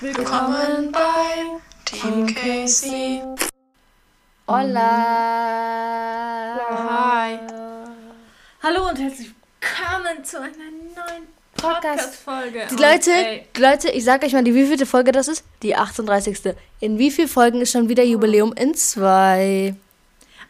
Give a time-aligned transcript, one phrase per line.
[0.00, 3.20] Willkommen bei Team Casey.
[4.46, 4.78] Hola.
[6.70, 7.38] Hi.
[8.62, 9.30] Hallo und herzlich
[9.60, 10.54] willkommen zu einer
[10.94, 11.26] neuen
[11.56, 12.66] Podcast-Folge.
[12.70, 13.10] Die Und, Leute,
[13.56, 15.44] die Leute, ich sag euch mal, die wievielte Folge das ist?
[15.62, 16.54] Die 38.
[16.80, 18.52] In wie vielen Folgen ist schon wieder Jubiläum?
[18.52, 19.74] In zwei.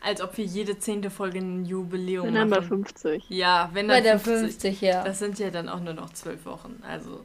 [0.02, 2.84] als ob wir jede zehnte Folge ein Jubiläum Wenn dann bei machen.
[2.84, 3.24] 50.
[3.30, 4.60] Ja, wenn Bei dann der 50.
[4.60, 5.02] 50, ja.
[5.04, 6.82] Das sind ja dann auch nur noch zwölf Wochen.
[6.86, 7.24] Also,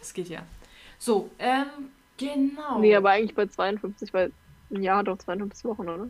[0.00, 0.42] es geht ja.
[1.04, 1.66] So, ähm,
[2.16, 2.78] genau.
[2.78, 4.32] Nee, aber eigentlich bei 52, weil
[4.70, 6.08] ein Jahr hat doch 52 Wochen, oder?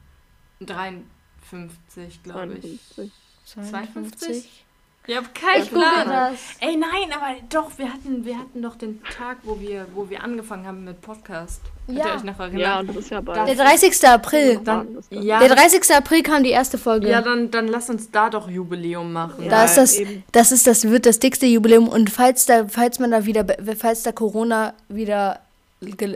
[0.60, 2.80] 53, glaube ich.
[2.94, 3.10] 52.
[3.44, 4.63] 52?
[5.06, 6.08] Ich habe keinen Ich google Plan.
[6.08, 6.38] das.
[6.60, 10.22] Ey, nein, aber doch, wir hatten, wir hatten doch den Tag, wo wir, wo wir
[10.24, 11.60] angefangen haben mit Podcast.
[11.86, 12.14] Könnt ihr Ja.
[12.16, 12.58] euch noch erinnern?
[12.60, 13.20] Ja, und das ist ja.
[13.20, 14.08] Das- Der 30.
[14.08, 14.60] April.
[14.64, 15.94] Dann, ja, Der 30.
[15.94, 17.10] April kam die erste Folge.
[17.10, 19.46] ja dann, dann lass uns da doch Jubiläum machen.
[19.50, 20.24] da weil- ist das, eben.
[20.32, 23.44] das ist das wird das dickste Jubiläum und falls da falls man da wieder
[23.76, 25.40] falls da Corona wieder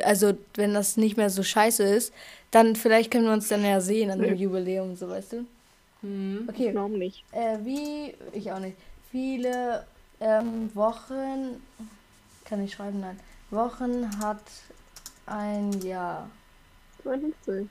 [0.05, 2.11] also wenn das nicht mehr so scheiße ist,
[2.52, 4.34] dann vielleicht können wir uns dann ja sehen an dem.
[4.34, 5.47] Jubiläum, so weißt du.
[6.02, 6.42] Hm.
[6.44, 6.70] Ich Okay.
[6.72, 7.24] glaube nicht.
[7.32, 8.77] Äh, wie ich auch nicht.
[9.10, 9.86] Viele
[10.20, 11.62] ähm, Wochen
[12.44, 13.18] kann ich schreiben, nein.
[13.50, 14.42] Wochen hat
[15.26, 16.28] ein Jahr.
[17.02, 17.69] 52.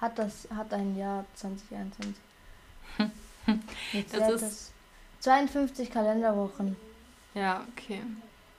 [0.00, 2.14] Hat das hat ein Jahr 2021.
[3.92, 4.72] Jetzt Das ist- das
[5.20, 6.76] 52 Kalenderwochen.
[7.34, 8.00] Ja, okay.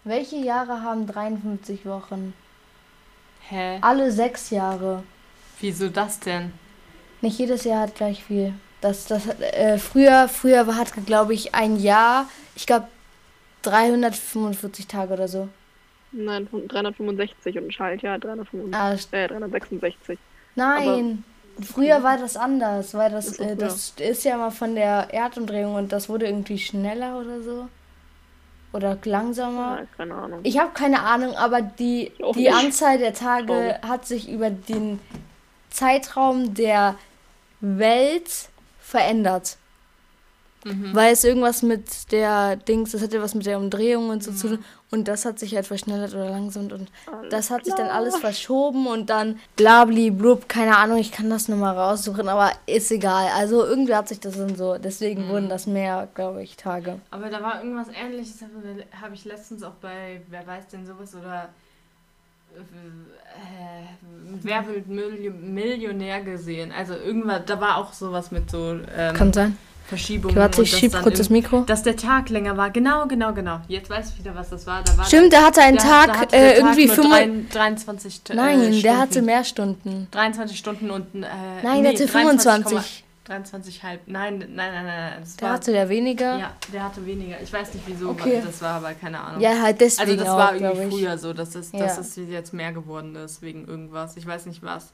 [0.03, 2.33] Welche Jahre haben 53 Wochen?
[3.49, 3.79] Hä?
[3.81, 5.03] Alle sechs Jahre.
[5.59, 6.53] Wieso das denn?
[7.21, 8.53] Nicht jedes Jahr hat gleich viel.
[8.81, 12.87] Das, das, äh, früher, früher hat, glaube ich, ein Jahr, ich glaube,
[13.63, 15.49] 345 Tage oder so.
[16.11, 20.19] Nein, von 365 und ein Schaltjahr 365, Ah, äh, 366.
[20.55, 21.23] nein.
[21.61, 25.75] Früher war das anders, weil das, Ist äh, das ist ja mal von der Erdumdrehung
[25.75, 27.67] und das wurde irgendwie schneller oder so.
[28.71, 29.79] Oder langsamer.
[29.79, 30.39] Ja, keine Ahnung.
[30.43, 32.53] Ich habe keine Ahnung, aber die, die nicht.
[32.53, 34.99] Anzahl der Tage hat sich über den
[35.69, 36.95] Zeitraum der
[37.61, 38.48] Welt
[38.89, 39.57] verändert.
[40.65, 40.93] Mhm.
[40.93, 44.49] Weil es irgendwas mit der Dings, das hatte was mit der Umdrehung und so zu
[44.49, 44.65] tun.
[44.91, 47.97] Und das hat sich halt verschnellert oder langsamt und Alles das hat sich dann klar.
[47.97, 52.91] alles verschoben und dann blabli blub, keine Ahnung, ich kann das nochmal raussuchen, aber ist
[52.91, 53.27] egal.
[53.37, 55.29] Also irgendwie hat sich das dann so, deswegen Mhm.
[55.29, 56.99] wurden das mehr, glaube ich, Tage.
[57.11, 61.15] Aber da war irgendwas ähnliches, habe hab ich letztens auch bei Wer weiß denn sowas
[61.15, 61.49] oder
[64.41, 66.71] Wer wird Milli- Millionär gesehen.
[66.71, 69.57] Also irgendwas, da war auch sowas mit so ähm, Kann sein.
[69.87, 70.35] Verschiebungen.
[70.35, 71.61] Okay, warte, ich schieb kurz das Mikro.
[71.61, 72.69] Dass der Tag länger war.
[72.69, 73.59] Genau, genau, genau.
[73.67, 74.83] Jetzt weiß ich wieder, was das war.
[74.83, 76.95] Da war Stimmt, der hatte einen da- Tag, da hatte äh, der Tag irgendwie nur
[76.95, 77.09] 5.
[77.09, 78.97] drei- 23 äh, Nein, der Stunden.
[78.99, 80.07] hatte mehr Stunden.
[80.11, 81.27] 23 Stunden und äh,
[81.63, 82.71] Nein, der hatte 25.
[82.77, 84.01] 23 halb.
[84.07, 84.85] Nein, nein, nein, nein.
[84.85, 85.13] nein.
[85.21, 86.37] Das Der war, hatte der weniger.
[86.37, 87.39] ja, der hatte weniger.
[87.41, 88.41] Ich weiß nicht wieso Okay.
[88.45, 89.41] das war, aber keine Ahnung.
[89.41, 91.03] Ja, halt deswegen also das auch, war glaube irgendwie ich.
[91.03, 91.79] früher so, dass das, Ja.
[91.79, 94.17] dass das jetzt mehr geworden ist wegen irgendwas.
[94.17, 94.91] Ich weiß nicht was.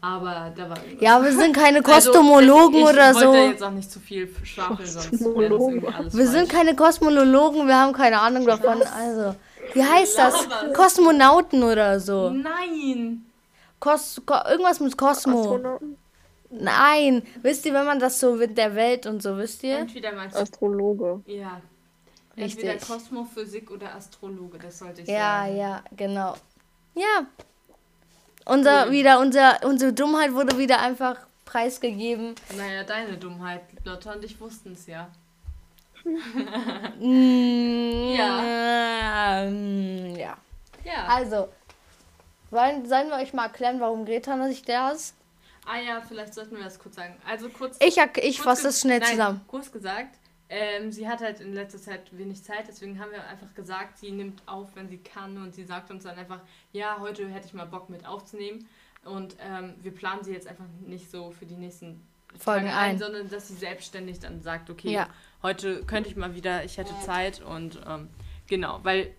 [0.00, 1.00] Aber da war irgendwas.
[1.00, 3.34] Ja, wir sind keine Also, Kosmologen ich oder wollte so.
[3.34, 6.48] jetzt auch nicht zu viel schwafeln, sonst Wir sind falsch.
[6.50, 8.82] keine Kosmologen, wir haben keine Ahnung davon.
[8.82, 9.36] Also,
[9.74, 10.48] wie heißt das?
[10.74, 12.30] Kosmonauten oder so.
[12.30, 13.26] Nein!
[13.78, 15.40] Kos Ko irgendwas mit Kosmo.
[15.40, 15.96] Astronauten?
[16.52, 19.78] Nein, wisst ihr, wenn man das so mit der Welt und so, wisst ihr?
[19.78, 21.22] Entweder meinst du Astrologe.
[21.26, 21.60] Ja.
[22.36, 22.88] Entweder Richtig.
[22.88, 25.56] Kosmophysik oder Astrologe, das sollte ich Ja, sagen.
[25.56, 26.34] ja, genau.
[26.94, 27.26] Ja.
[28.44, 28.92] Unser, Cool.
[28.92, 32.34] wieder, unser, unsere Dummheit wurde wieder einfach preisgegeben.
[32.56, 33.62] Naja, deine Dummheit.
[33.84, 35.08] Lotta und ich wussten es ja.
[36.98, 39.42] Mm, Ja.
[39.44, 40.36] ähm, ja.
[40.84, 41.04] Ja.
[41.08, 41.48] Also,
[42.50, 45.14] wollen, sollen wir euch mal erklären, warum Greta nicht da ist?
[45.64, 47.14] Ah ja, vielleicht sollten wir das kurz sagen.
[47.26, 47.76] Also kurz.
[47.80, 49.40] Ich, ich fasse das schnell Nein, zusammen.
[49.46, 50.18] Kurz gesagt,
[50.48, 54.10] ähm, sie hat halt in letzter Zeit wenig Zeit, deswegen haben wir einfach gesagt, sie
[54.10, 56.40] nimmt auf, wenn sie kann und sie sagt uns dann einfach,
[56.72, 58.68] ja, heute hätte ich mal Bock mit aufzunehmen
[59.04, 62.02] und ähm, wir planen sie jetzt einfach nicht so für die nächsten
[62.38, 62.98] Folgen Tage ein.
[62.98, 65.08] sondern dass sie selbstständig dann sagt, okay, Ja.
[65.42, 68.08] heute könnte ich mal wieder, ich hätte Zeit und ähm,
[68.46, 69.14] genau, weil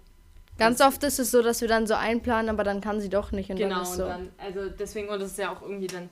[0.60, 3.32] Ganz oft ist es so, dass wir dann so einplanen, aber dann kann sie doch
[3.32, 3.50] nicht.
[3.50, 4.04] Und Genau, dann ist und so.
[4.06, 6.10] dann, also deswegen, und es ist ja auch irgendwie dann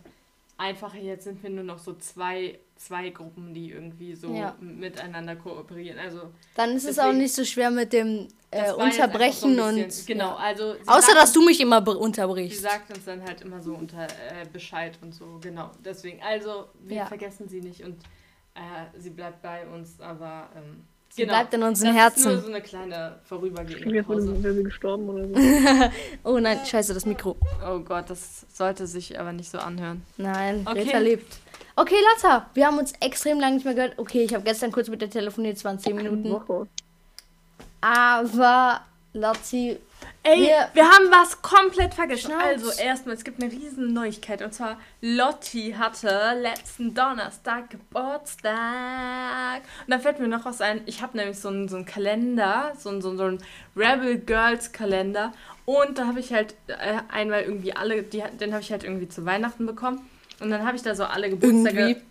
[0.61, 4.55] einfacher, jetzt sind wir nur noch so zwei, zwei Gruppen, die irgendwie so Ja.
[4.59, 5.97] miteinander kooperieren.
[5.99, 9.75] Also Dann ist es deswegen- auch nicht so schwer mit dem äh, Unterbrechen so und.
[9.85, 10.35] bisschen- Genau, Ja.
[10.35, 10.75] also.
[10.85, 12.61] Außer, sagt, dass du mich immer be- Sie unterbrichst.
[12.61, 15.71] sagt uns dann halt immer so unter äh, Bescheid und so, genau.
[15.83, 17.05] Deswegen, also, wir Ja.
[17.05, 17.97] vergessen sie nicht und
[18.55, 20.49] äh, sie bleibt bei uns, aber.
[20.55, 22.19] Ähm, Sie bleibt in unseren das Herzen.
[22.19, 24.41] Ist nur so eine kleine vorübergehende Pause.
[24.43, 25.33] wäre sie gestorben oder so.
[26.23, 27.35] Oh nein, scheiße, das Mikro.
[27.67, 30.03] Oh Gott, das sollte sich aber nicht so anhören.
[30.17, 30.83] Nein, Okay.
[30.85, 31.37] Greta lebt.
[31.75, 33.93] Okay, Latta, wir haben uns extrem lange nicht mehr gehört.
[33.97, 36.31] Okay, ich habe gestern kurz mit der telefoniert, es waren 10 Eine Minuten.
[36.31, 36.67] Woche.
[37.81, 38.81] Aber
[39.13, 39.77] Lotzi.
[40.23, 42.31] Ey, Wir- wir, haben was komplett vergessen.
[42.33, 44.41] Also erstmal, es gibt eine riesen Neuigkeit.
[44.41, 49.61] Und zwar, Lotti hatte letzten Donnerstag Geburtstag.
[49.85, 50.81] Und da fällt mir noch was ein.
[50.85, 53.43] Ich habe nämlich so einen, so einen Kalender, so einen, so, einen- so einen
[53.75, 55.33] Rebel Girls Kalender.
[55.65, 59.07] Und da habe ich halt äh, einmal irgendwie alle, die, den habe ich halt irgendwie
[59.09, 60.07] zu Weihnachten bekommen.
[60.39, 62.01] Und dann habe ich da so alle Geburtstage Irgendwie.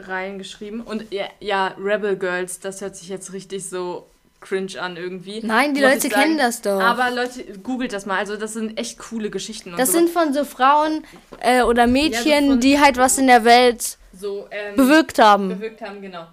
[0.00, 0.80] reingeschrieben.
[0.82, 4.09] Und ja, ja, Rebel Girls, das hört sich jetzt richtig so
[4.40, 5.40] cringe an irgendwie.
[5.44, 6.80] Nein, die Leute kennen das doch.
[6.80, 8.18] Aber Leute, googelt das mal.
[8.18, 9.74] Also das sind echt coole Geschichten.
[9.76, 9.98] Das so.
[9.98, 11.04] sind von so Frauen
[11.40, 15.48] äh, oder Mädchen, von- die halt was in der Welt so ähm, bewirkt haben.
[15.50, 16.26] bewirkt haben, genau.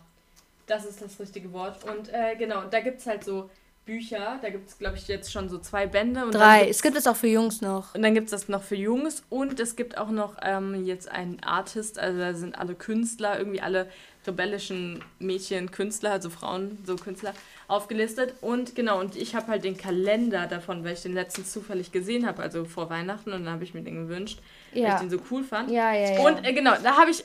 [0.66, 1.78] Das ist das richtige Wort.
[1.84, 3.50] Und äh, genau, da gibt es halt so
[3.86, 4.38] Bücher.
[4.42, 6.26] Da gibt es, glaube ich, jetzt schon so zwei Bände.
[6.26, 6.68] Und Drei.
[6.70, 7.96] Es gibt es auch für Jungs noch.
[7.96, 9.24] und dann gibt es das noch für Jungs.
[9.30, 11.98] Und es gibt auch noch ähm, jetzt einen Artist.
[11.98, 13.88] Also da sind alle Künstler, irgendwie alle
[14.28, 17.34] rebellischen Mädchen Künstler, also Frauen, so Künstler,
[17.68, 18.36] aufgelistet.
[18.42, 22.26] Und genau, und ich habe halt den Kalender davon, weil ich den letztens zufällig gesehen
[22.26, 23.34] habe, also vor Weihnachten.
[23.34, 24.40] Und dann habe ich mir den gewünscht,
[24.74, 24.96] weil Ja.
[24.96, 25.70] ich den so cool fand.
[25.70, 26.20] Ja, ja, ja.
[26.28, 27.24] Und äh, genau, da habe ich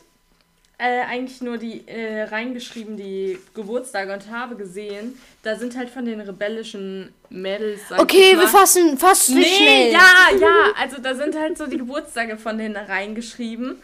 [0.78, 6.04] äh, eigentlich nur die äh, reingeschrieben, die Geburtstage und habe gesehen, da sind halt von
[6.04, 7.80] den rebellischen Mädels.
[7.96, 9.92] okay, wir fassen fast Nee, schnell.
[9.92, 10.08] ja,
[10.40, 13.80] ja, also da sind halt so die Geburtstage von denen reingeschrieben.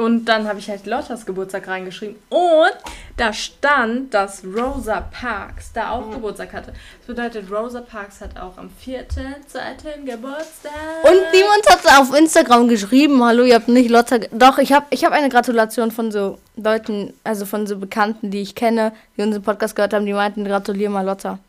[0.00, 2.14] Und dann habe ich halt Lottas Geburtstag reingeschrieben.
[2.28, 2.72] Und
[3.16, 6.72] da stand, dass Rosa Parks da auch Geburtstag hatte.
[6.72, 10.04] Das bedeutet, Rosa Parks hat auch am 4.2.
[10.04, 10.70] Geburtstag.
[11.02, 14.18] Und niemand hat auf Instagram geschrieben, hallo, ihr habt nicht Lotta.
[14.30, 18.42] Doch, ich habe ich hab eine Gratulation von so Leuten, also von so Bekannten, die
[18.42, 21.40] ich kenne, die unseren Podcast gehört haben, die meinten, gratulier mal Lotta.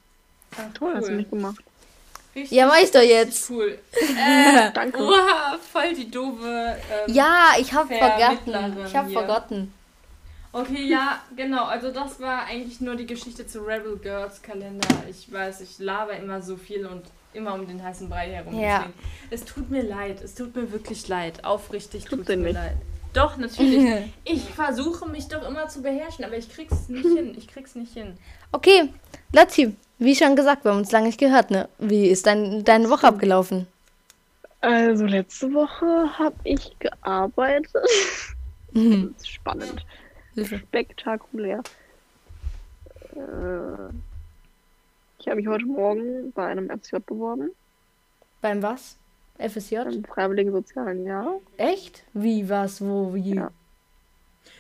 [0.74, 1.18] Toll, hast du Cool.
[1.18, 1.64] nicht gemacht.
[2.42, 3.50] Richtig Ja, mach ich doch jetzt.
[3.50, 3.80] Cool.
[4.02, 5.02] Äh, Danke.
[5.02, 6.78] Oha, voll die doofe.
[7.08, 8.78] Ähm, Ja, ich habe vergessen.
[8.86, 9.20] Ich habe hier.
[9.26, 9.74] vergessen.
[10.52, 11.66] Okay, ja, genau.
[11.66, 14.88] Also das war eigentlich nur die Geschichte zu Rebel Girls Kalender.
[15.10, 17.04] Ich weiß, ich laber immer so viel und
[17.34, 18.60] immer um den heißen Brei herum.
[18.60, 18.80] Ja.
[18.80, 18.94] Deswegen,
[19.30, 20.22] es tut mir leid.
[20.22, 21.46] Es tut mir wirklich leid.
[21.46, 22.54] Aufrichtig Tut mir nicht.
[22.56, 22.78] leid.
[23.14, 24.12] Doch, natürlich.
[24.26, 27.36] ich versuche mich doch immer zu beherrschen, aber ich krieg's nicht hin.
[27.38, 28.18] Ich krieg's nicht hin.
[28.52, 28.90] Okay,
[29.32, 31.70] Lotti, wie schon gesagt, wir haben uns lange nicht gehört, ne?
[31.78, 33.68] Wie ist dein, deine Woche abgelaufen?
[34.62, 35.86] Also letzte Woche
[36.18, 37.72] habe ich gearbeitet.
[38.74, 39.14] Mhm.
[39.24, 39.86] Spannend.
[40.38, 41.62] Spektakulär.
[43.16, 43.90] Äh,
[45.20, 47.52] ich habe mich heute Morgen bei einem FSJ beworben,
[48.42, 48.96] Beim was?
[49.38, 49.76] FSJ?
[49.94, 51.36] im Freiwilligen Sozialen Jahr.
[51.58, 52.04] Echt?
[52.14, 53.36] Wie, was, wo, wie?
[53.36, 53.52] Ja.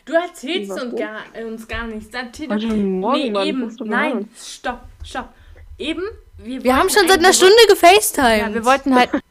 [0.09, 2.09] Du erzählst uns gar, äh, uns gar nichts.
[2.31, 3.77] Tele- Heute Morgen, nee, eben.
[3.83, 5.29] Nein, stopp, stopp.
[5.77, 6.01] Eben.
[6.38, 8.39] Wir wollten haben schon seit einer Stunde gefacetimed.
[8.39, 9.09] Ja, wir wollten halt.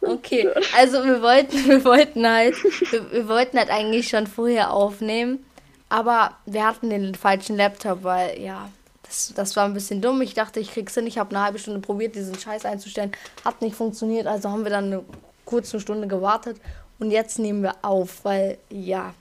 [0.00, 2.54] Okay, also wir wollten, wir wollten halt,
[2.90, 5.44] wir, wir wollten halt eigentlich schon vorher aufnehmen,
[5.88, 8.70] aber wir hatten den falschen Laptop, weil ja,
[9.02, 10.22] das, das war ein bisschen dumm.
[10.22, 11.06] Ich dachte, ich krieg's hin.
[11.06, 13.12] Ich habe eine halbe Stunde probiert, diesen Scheiß einzustellen,
[13.44, 15.04] hat nicht funktioniert, also haben wir dann eine
[15.44, 16.58] kurze Stunde gewartet
[16.98, 19.14] und jetzt nehmen wir auf, weil ja,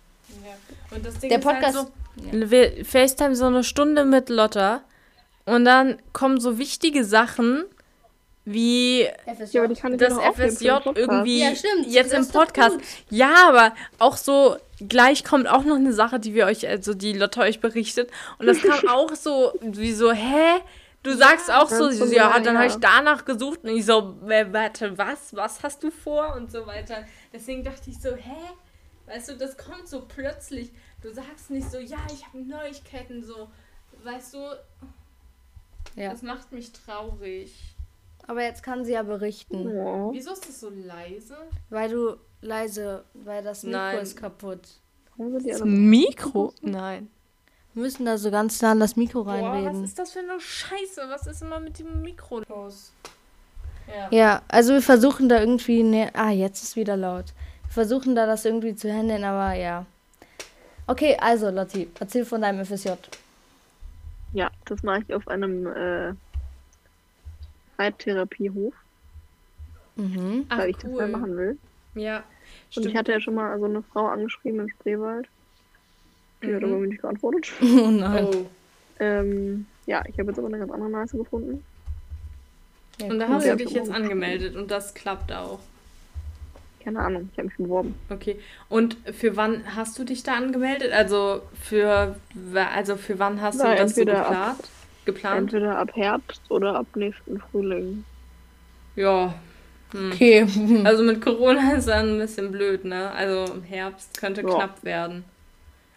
[0.92, 1.92] Und das Ding Der ist halt Podcast- so,
[2.32, 4.82] wir FaceTime so eine Stunde mit Lotta
[5.46, 7.64] und dann kommen so wichtige Sachen
[8.46, 11.88] wie Ja, ich das ja FSJ irgendwie Ja, stimmt.
[11.88, 12.78] jetzt im Podcast.
[13.10, 14.56] Ja, aber auch so
[14.88, 18.10] gleich kommt auch noch eine Sache, die wir euch also die Lotta euch berichtet
[18.40, 20.62] und das kam auch so wie so hä
[21.04, 22.80] Du sagst auch so, so ja, lange, dann habe ich ja.
[22.82, 25.34] danach gesucht und ich so, warte, was?
[25.34, 26.36] Was hast du vor?
[26.36, 27.06] Und so weiter.
[27.38, 28.36] Deswegen dachte ich so, hä?
[29.06, 30.72] Weißt du, das kommt so plötzlich.
[31.04, 33.48] Du sagst nicht so, ja, ich habe Neuigkeiten, so.
[34.04, 34.40] Weißt du,
[35.96, 36.10] ja.
[36.10, 37.76] das macht mich traurig.
[38.26, 40.12] Aber jetzt kann sie ja berichten, Ja.
[40.12, 41.38] Wieso ist das so leise?
[41.70, 44.00] weil du leise, weil das Mikro Nein.
[44.00, 44.68] ist kaputt.
[45.20, 46.54] Alle Mikro?
[46.62, 47.12] Nein.
[47.76, 49.84] Wir müssen da so ganz nah an das Mikro Boah, was reinreden.
[49.84, 51.04] ist das für eine Scheiße?
[51.08, 52.94] Was ist immer mit dem Mikro los?
[53.88, 54.08] Ja.
[54.12, 55.84] Ja, also wir versuchen da irgendwie.
[55.84, 57.26] Ne ah, jetzt ist wieder laut.
[57.66, 59.86] Wir versuchen da das irgendwie zu handeln, aber ja.
[60.88, 62.92] Okay, also Lotti, erzähl von deinem FSJ.
[64.34, 66.14] Ja, das mache ich auf einem äh,
[67.78, 68.74] Reittherapiehof,
[69.96, 70.46] Mhm.
[70.50, 71.08] Ach, weil ich das mal cool.
[71.08, 71.58] machen will.
[71.96, 72.18] Ja.
[72.18, 72.24] Und
[72.70, 72.86] Stimmt.
[72.88, 75.28] ich hatte ja schon mal so eine Frau angeschrieben im Spreewald.
[76.44, 76.68] Die hat Mhm.
[76.70, 77.52] aber mir nicht geantwortet.
[77.62, 78.26] Oh nein.
[78.32, 78.46] Oh.
[79.00, 81.64] Ähm, ja, ich habe jetzt aber eine ganz andere Nase gefunden.
[82.99, 85.59] Ja, Und da hast du dich jetzt angemeldet und das klappt auch.
[86.83, 87.95] Keine Ahnung, ich habe mich beworben.
[88.09, 88.39] Okay.
[88.69, 90.92] Und für wann hast du dich da angemeldet?
[90.94, 92.16] Also für
[92.73, 94.69] also für wann hast Na, du das so entweder ab- geplant?
[95.06, 95.37] Geplant?
[95.54, 98.06] Entweder ab Herbst oder ab nächsten Frühling.
[98.95, 99.33] Ja.
[99.92, 100.11] Hm.
[100.11, 100.47] Okay.
[100.85, 103.11] Also mit Corona ist dann ein bisschen blöd, ne?
[103.11, 104.47] Also im Herbst könnte Ja.
[104.56, 105.23] knapp werden.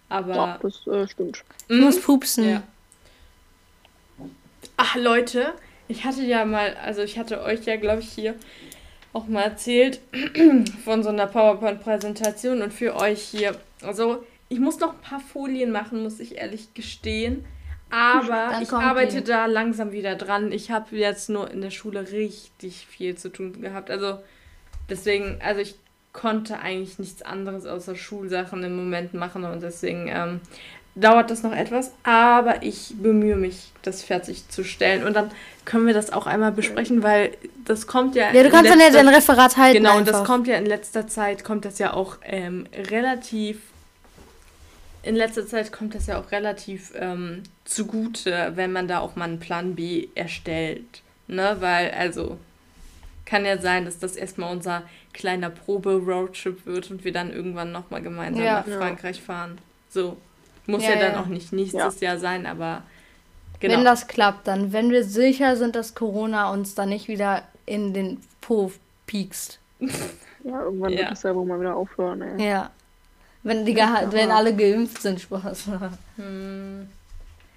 [0.09, 1.45] Aber Ja, das äh, stimmt.
[1.69, 2.49] Ich muss pupsen.
[2.49, 2.63] Ja.
[4.77, 5.53] Ach Leute,
[5.91, 8.37] ich hatte ja mal, also ich hatte euch ja, glaube ich, hier
[9.13, 10.01] auch mal erzählt
[10.85, 13.57] von so einer PowerPoint-Präsentation und für euch hier.
[13.83, 17.45] Also ich muss noch ein paar Folien machen, muss ich ehrlich gestehen.
[17.91, 19.25] Aber ich arbeite die.
[19.25, 20.53] da langsam wieder dran.
[20.53, 23.91] Ich habe jetzt nur in der Schule richtig viel zu tun gehabt.
[23.91, 24.21] Also
[24.89, 25.75] deswegen, also ich
[26.13, 30.41] konnte eigentlich nichts anderes außer Schulsachen im Moment machen und deswegen ähm,
[31.01, 31.93] dauert das noch etwas.
[32.03, 35.31] Aber ich bemühe mich, das fertigzustellen und dann
[35.65, 37.33] können wir das auch einmal besprechen, weil
[37.65, 38.27] das kommt ja.
[38.33, 39.79] Ja, du in kannst dann ja letzter- dein Referat halten.
[39.79, 40.27] Genau, und das einfach.
[40.33, 43.61] kommt ja in letzter Zeit, kommt das ja auch ähm, relativ,
[45.03, 49.25] in letzter Zeit kommt das ja auch relativ ähm, zugute, wenn man da auch mal
[49.25, 51.03] einen Plan B erstellt.
[51.27, 52.39] Ne, weil, also,
[53.25, 58.03] kann ja sein, dass das erstmal unser kleiner Probe-Roadtrip wird und wir dann irgendwann nochmal
[58.03, 58.59] gemeinsam Ja.
[58.61, 58.77] nach Ja.
[58.79, 59.59] Frankreich fahren.
[59.89, 60.17] So.
[60.71, 61.21] Muss Ja, ja, dann ja.
[61.21, 62.83] auch nicht nächstes Jahr sein, aber
[63.61, 63.75] genau.
[63.77, 67.93] Wenn das klappt, dann, wenn wir sicher sind, dass Corona uns dann nicht wieder in
[67.95, 68.73] den Po
[69.07, 69.59] piekst.
[70.43, 71.01] Ja, irgendwann Ja.
[71.01, 72.49] wird es ja wohl mal wieder aufhören, ey.
[72.49, 72.71] Ja.
[73.43, 75.67] Wenn, die, wenn alle geimpft sind, Spaß.
[76.17, 76.89] hm,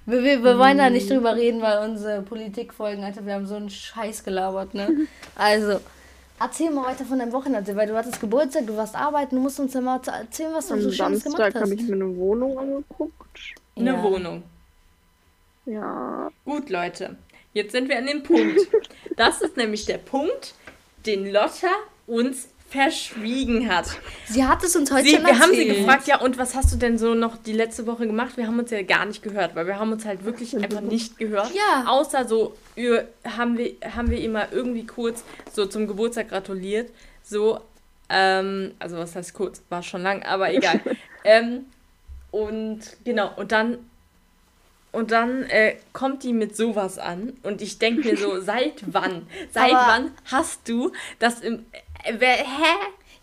[0.06, 3.56] Wir, wir, wir wollen da nicht drüber reden, weil unsere Politikfolgen, Alter, wir haben so
[3.56, 4.90] einen Scheiß gelabert, ne?
[5.36, 5.80] Also,
[6.40, 9.60] erzähl mal weiter von deinem Wochenende, weil du hattest Geburtstag, du warst arbeiten, du musst
[9.60, 11.62] uns ja mal erzählen, was du Am so Schönes gemacht Samstag hast.
[11.62, 13.40] habe ich mir eine Wohnung angeguckt.
[13.76, 14.04] eine Ja.
[14.04, 14.44] Wohnung.
[15.66, 17.16] Ja, Gut, Leute,
[17.54, 18.60] jetzt sind wir an dem Punkt.
[19.16, 20.56] Das ist nämlich der Punkt,
[21.06, 21.68] den Lotta
[22.08, 23.86] uns verschwiegen hat.
[24.26, 25.78] Sie hat es uns heute Sie, schon wir haben sie erzählt.
[25.86, 28.36] gefragt, ja, und was hast du denn so noch die letzte Woche gemacht?
[28.36, 31.20] Wir haben uns ja gar nicht gehört, weil wir haben uns halt wirklich einfach nicht
[31.20, 31.52] gehört.
[31.54, 31.86] Ja.
[31.88, 32.56] Außer so,
[33.38, 36.90] haben wir, haben wir immer irgendwie kurz so zum Geburtstag gratuliert.
[37.24, 37.60] So,
[38.10, 39.62] ähm, also was heißt kurz?
[39.70, 40.82] War schon lang, aber egal.
[41.24, 41.66] ähm,
[42.32, 43.78] und genau, und dann
[44.92, 49.28] und dann äh, kommt die mit sowas an und ich denke mir so, seit wann?
[49.52, 51.66] Seit Aber- wann hast du das im...
[52.04, 52.76] Wer, hä?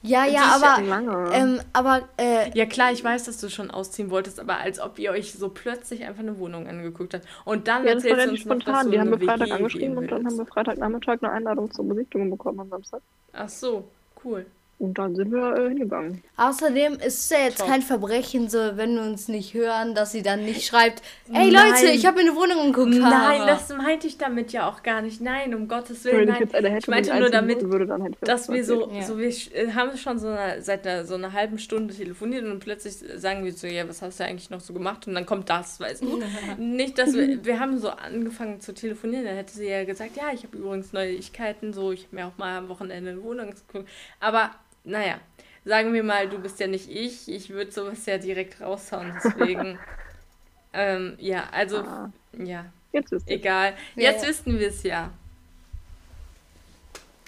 [0.03, 1.31] Ja, ja, aber, lange.
[1.35, 4.99] ähm, aber, äh, Ja klar, ich weiß, dass du schon ausziehen wolltest, aber als ob
[4.99, 7.27] ihr euch so plötzlich einfach eine Wohnung angeguckt habt.
[7.45, 8.87] Und dann ja, das war erzählst du uns noch, dass spontan.
[8.87, 10.47] du Die haben wir Freitag angeschrieben und dann haben wir.
[10.47, 13.03] Freitagnachmittag eine Einladung zur Besichtigung bekommen am Samstag.
[13.35, 13.89] Ach so,
[14.25, 14.47] cool.
[14.81, 16.23] Und dann sind wir äh, hingegangen.
[16.39, 17.69] außerdem ist es ja jetzt Top.
[17.69, 21.71] kein Verbrechen, so, wenn wir uns nicht hören, dass sie dann nicht schreibt, ey Nein.
[21.71, 22.95] Leute, ich habe mir eine Wohnung angeguckt.
[22.99, 25.21] Nein, haha." das meinte ich damit ja auch gar nicht.
[25.21, 26.49] Nein, um Gottes Willen, ich nein.
[26.49, 29.03] hätte, ich meinte nur damit, würde, dann hätte ich dass das wir so, Ja.
[29.03, 32.61] so wir äh, haben schon so eine, seit einer, so einer halben Stunde telefoniert und
[32.61, 35.07] plötzlich sagen wir so, ja, was hast du eigentlich noch so gemacht?
[35.07, 36.23] Und dann kommt das, weißt du?
[36.59, 40.33] Nicht, dass wir, wir haben so angefangen zu telefonieren, dann hätte sie ja gesagt, ja,
[40.33, 43.87] ich habe übrigens Neuigkeiten, so, ich habe mir auch mal am Wochenende eine Wohnung geguckt.
[44.21, 44.51] Aber,
[44.85, 45.21] naja,
[45.65, 49.79] sagen wir mal, du bist ja nicht ich, ich würde sowas ja direkt raushauen, deswegen,
[50.73, 53.75] ähm, ja, also, Ah, ja, jetzt wisst egal.
[53.97, 54.29] Ja, Jetzt ja.
[54.29, 55.11] wissen wir es ja.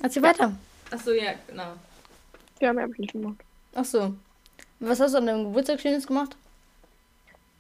[0.03, 0.53] Erzähl weiter.
[0.91, 1.75] Achso, ja, genau.
[2.61, 3.37] Ja, mehr habe ich nicht gemacht.
[3.75, 4.15] Ach so.
[4.81, 6.37] Was hast du an deinem Geburtstag Schönes gemacht?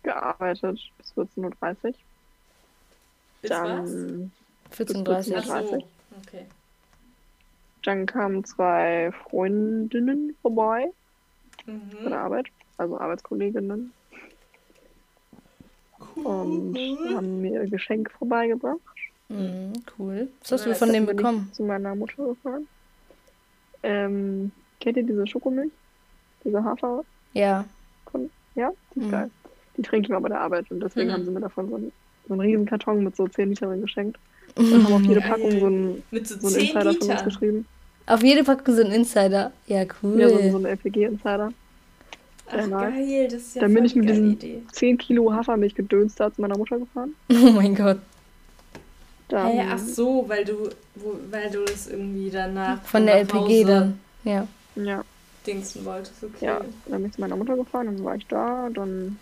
[0.02, 1.94] Gearbeitet bis 14.30 Uhr.
[3.42, 3.50] Bis was?
[3.50, 4.32] Dann,
[4.76, 5.84] 14.30 Ach so, 30.
[6.26, 6.46] okay.
[7.82, 10.90] Dann kamen zwei Freundinnen vorbei
[11.66, 12.10] bei Mhm.
[12.10, 12.46] der Arbeit,
[12.76, 13.92] also Arbeitskolleginnen,
[16.24, 16.76] und
[17.14, 18.78] haben mir ihr Geschenk vorbeigebracht.
[19.28, 20.28] Mhm, cool.
[20.40, 21.52] Was hast du von ich bekommen?
[21.52, 22.66] zu meiner Mutter gefahren.
[23.82, 25.72] Ähm, kennt ihr diese Schokomilch?
[26.44, 27.04] Diese Hafer?
[27.32, 27.64] Ja.
[28.54, 29.10] Ja, die ist Mhm.
[29.10, 29.30] geil.
[29.76, 31.12] Die trinke ich mal bei der Arbeit und deswegen Mhm.
[31.14, 31.92] haben sie mir davon so einen,
[32.26, 34.18] so einen riesen Karton mit so 10 Litern geschenkt.
[34.56, 35.22] Und haben auf jede.
[35.22, 37.24] Packung so einen, Mit so so einen 10 Insider von uns Liter.
[37.24, 37.66] geschrieben.
[38.06, 39.52] Auf jede Packung so ein Insider.
[39.66, 40.21] Ja, cool.
[40.21, 41.52] Ja, so, so einen LPG-Insider.
[42.47, 44.62] Ach, geil, das ist ja Dann bin ich die mit diesem Idee.
[44.73, 47.14] 10 Kilo Hafermilch gedönst da zu meiner Mutter gefahren.
[47.30, 47.99] Oh mein Gott.
[49.28, 53.35] Dann, Hey, ach so, weil du, wo, weil du das irgendwie danach Von der nach
[53.35, 54.00] LPG Hause dann.
[54.25, 54.47] Ja.
[54.75, 55.04] Ja,
[55.47, 56.47] dingsen wolltest, okay.
[56.47, 59.18] ja, dann bin ich zu meiner Mutter gefahren, dann war ich da, dann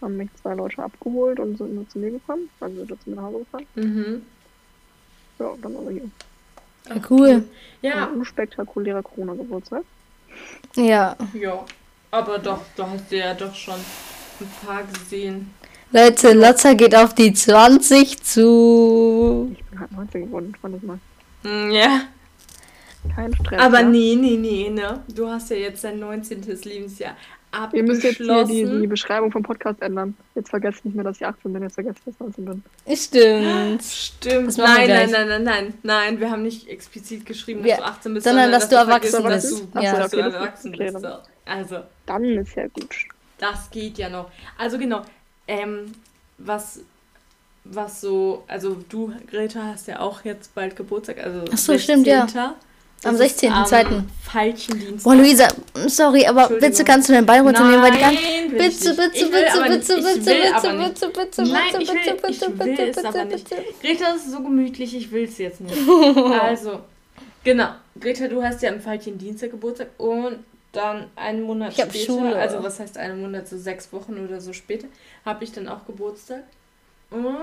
[0.00, 3.16] haben mich zwei Leute abgeholt und sind nur zu mir gekommen, also sind zu mir
[3.16, 3.66] nach Hause gefahren.
[3.74, 4.22] Mhm.
[5.38, 6.10] Ja, und dann war hier.
[6.88, 7.44] Ja, cool.
[7.82, 9.82] Ja, Ein unspektakulärer Corona-Geburtstag.
[10.76, 11.16] Ja.
[11.32, 11.64] ja.
[12.10, 15.50] Aber doch, du hast dir ja doch schon ein paar gesehen.
[15.90, 19.54] Leute, Lotza geht auf die 20 zu.
[19.56, 20.98] Ich bin halt 19 geworden, fand ich mal.
[21.42, 22.00] Hm, Ja.
[23.14, 23.60] Kein Stress.
[23.60, 23.86] Aber ja?
[23.88, 25.02] nee, nee, nee, ne?
[25.08, 26.42] Du hast ja jetzt dein 19.
[26.64, 27.14] Lebensjahr
[27.54, 27.76] abgeschlossen.
[27.76, 30.16] Ihr müsst jetzt hier die, die Beschreibung vom Podcast ändern.
[30.34, 32.62] Jetzt vergesst nicht mehr, dass ich 18 bin, jetzt vergesst, dass ich 19 bin.
[32.96, 33.82] Stimmt.
[33.82, 34.48] Stimmt.
[34.48, 35.74] Das machen wir Nein, nein, nein, nein, nein.
[35.82, 39.14] Nein, wir haben nicht explizit geschrieben, dass Ja, du 18 bist, sondern dass du vergisst,
[39.14, 39.62] erwachsen dass bist.
[39.62, 41.00] Du, Ach so, dass du okay, das ist erwachsen bist.
[41.00, 41.08] So.
[41.46, 42.94] Also, Dann ist ja gut.
[43.38, 44.30] das geht ja noch.
[44.58, 45.02] Also genau,
[45.46, 45.92] ähm,
[46.38, 46.80] was
[47.64, 52.06] was so, also du, Greta, hast ja auch jetzt bald Geburtstag, also Ach so, stimmt,
[52.06, 52.26] ja.
[53.04, 54.02] Am 16.2.
[54.22, 55.02] Falschen Dienstag.
[55.04, 55.48] Boah, Luisa,
[55.86, 58.14] sorry, aber bitte kannst du den Ball runternehmen, weil die kann.
[58.50, 62.76] Bitte, bitte, bitte, bitte, bitte, bitte, bitte, bitte, bitte, ich will, bitte, ich bitte, will
[62.76, 63.48] bitte, es aber bitte, nicht.
[63.50, 63.62] bitte.
[63.82, 65.76] Greta ist so gemütlich, ich will es jetzt nicht.
[66.40, 66.80] Also,
[67.44, 67.68] genau.
[68.00, 70.38] Greta, du hast ja am falschen Dienstag Geburtstag und
[70.72, 72.36] dann einen Monat Ich später, Schule.
[72.36, 74.88] also was heißt einen Monat, so sechs Wochen oder so später,
[75.24, 76.42] habe ich dann auch Geburtstag.
[77.10, 77.36] Und,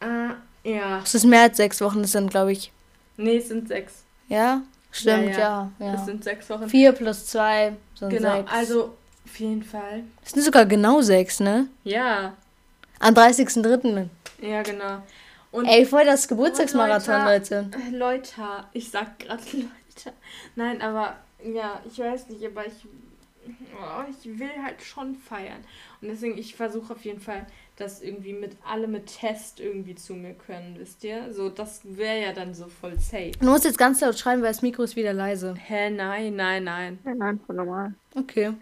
[0.00, 2.72] äh, ja, Es ist mehr als sechs Wochen, das sind, glaube ich.
[3.18, 4.04] nee, es sind sechs.
[4.30, 4.62] Ja?
[4.92, 5.86] Stimmt, Ja, ja.
[5.86, 5.96] Ja.
[5.98, 6.68] sind sechs Wochen.
[6.68, 8.50] Vier plus zwei sind Genau, sechs.
[8.52, 10.02] also auf jeden Fall.
[10.24, 11.68] Es sind sogar genau sechs, ne?
[11.84, 12.32] Ja,
[12.98, 14.08] Am 30.03.
[14.40, 15.02] ja, genau.
[15.52, 17.70] Und Ey, voll das Geburtstagsmarathon, Leute.
[17.92, 18.32] Leute,
[18.72, 20.16] ich sag gerade Leute.
[20.54, 22.72] Nein, aber ja, ich weiß nicht, aber ich,
[23.74, 25.64] oh, ich will halt schon feiern.
[26.02, 30.14] Und deswegen, ich versuche auf jeden Fall, dass irgendwie mit alle mit Test irgendwie zu
[30.14, 31.32] mir können, wisst ihr?
[31.32, 33.32] So, das wäre ja dann so voll safe.
[33.38, 35.54] Du musst jetzt ganz laut schreien, weil das Mikro ist wieder leise.
[35.54, 36.98] Hä, nein, nein, nein.
[37.04, 37.94] Ja, nein, voll normal.
[38.14, 38.52] Okay.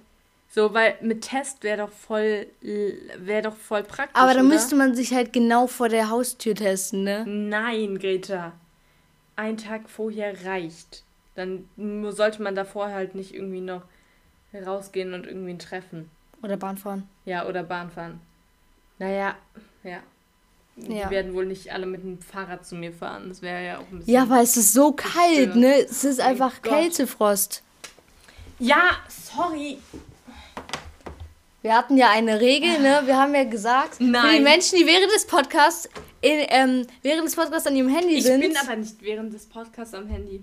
[0.50, 4.20] So, weil mit Test wäre doch voll, wäre doch voll praktisch.
[4.20, 4.54] Aber dann oder?
[4.54, 7.24] müsste man sich halt genau vor der Haustür testen, ne?
[7.26, 8.52] Nein, Greta.
[9.36, 11.04] Ein Tag vorher reicht.
[11.34, 11.68] Dann
[12.10, 13.82] sollte man davor halt nicht irgendwie noch
[14.52, 16.10] rausgehen und irgendwie ein Treffen.
[16.42, 17.08] Oder Bahn fahren.
[17.24, 18.20] Ja, oder Bahn fahren.
[18.98, 19.36] Naja,
[19.84, 19.98] ja.
[20.76, 21.10] Die Ja.
[21.10, 23.28] werden wohl nicht alle mit dem Fahrrad zu mir fahren.
[23.28, 24.14] Das wäre ja auch ein bisschen.
[24.14, 25.74] Ja, weil es ist so kalt, ne?
[25.80, 26.72] Es ist Mein einfach Gott.
[26.72, 27.62] Kältefrost.
[28.60, 29.78] Ja, sorry.
[31.62, 33.02] Wir hatten ja eine Regel, ne?
[33.06, 34.44] Wir haben ja gesagt, für die Nein.
[34.44, 35.88] Menschen, die während des Podcasts,
[36.20, 38.40] in, ähm, während des Podcasts an ihrem Handy Ich sind.
[38.40, 40.42] bin aber nicht während des Podcasts am Handy.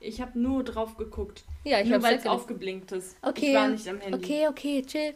[0.00, 1.44] Ich habe nur drauf geguckt.
[1.64, 3.16] ja, ich nur weil es aufgeblinkt ist.
[3.22, 3.50] Okay.
[3.50, 4.16] Ich war nicht am Handy.
[4.18, 5.14] Okay, okay, chill.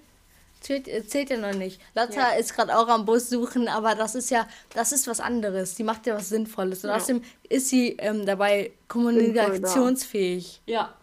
[0.60, 1.80] Zählt, äh, zählt ja noch nicht.
[1.94, 5.74] Lotta ist gerade auch am Bus suchen, aber das ist ja, das ist was anderes.
[5.74, 6.84] Die macht ja was Sinnvolles.
[6.84, 6.96] Und Ja.
[6.96, 10.60] außerdem ist sie ähm, dabei kommunikationsfähig.
[10.66, 10.94] Ja.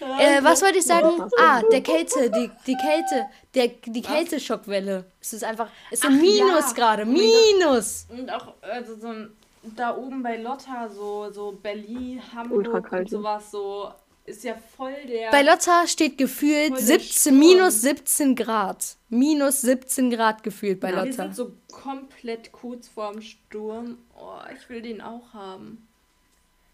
[0.00, 1.18] Äh, was wollte ich sagen?
[1.18, 1.28] Ja.
[1.38, 5.04] Ah, der Kälte, die, die Kälte, der, die Kälteschockwelle.
[5.20, 6.72] Es ist einfach, es ist Ach Minus ja.
[6.74, 7.06] gerade, Oh.
[7.06, 8.06] Minus.
[8.10, 9.32] Und auch also so ein,
[9.76, 13.90] da oben bei Lotta, so, so Berlin, Hamburg und sowas, so
[14.26, 15.30] ist ja voll der.
[15.30, 17.38] Bei Lotta steht gefühlt Voll der 17, Sturm.
[17.38, 18.96] minus 17 Grad.
[19.10, 21.12] Minus 17 Grad gefühlt bei Wir Lotta.
[21.12, 23.98] sind so komplett kurz vorm Sturm.
[24.18, 25.86] Oh, ich will den auch haben.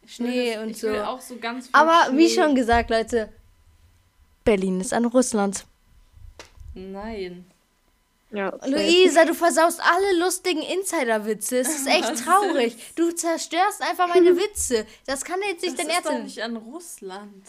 [0.07, 0.89] Schnee das- und ich so.
[0.89, 2.43] Will auch so ganz viel Aber wie Schnee.
[2.43, 3.29] schon gesagt, Leute,
[4.45, 5.65] Berlin ist an Russland.
[6.75, 7.45] Nein.
[8.33, 8.53] Ja.
[8.65, 11.59] Luisa, du versaust alle lustigen Insider-Witze.
[11.59, 12.77] Es ist echt Was traurig.
[12.95, 14.87] Du zerstörst einfach meine Witze.
[15.07, 16.23] Das kann jetzt nicht Das dein ist Ernst sein.
[16.25, 17.45] nicht an Russland.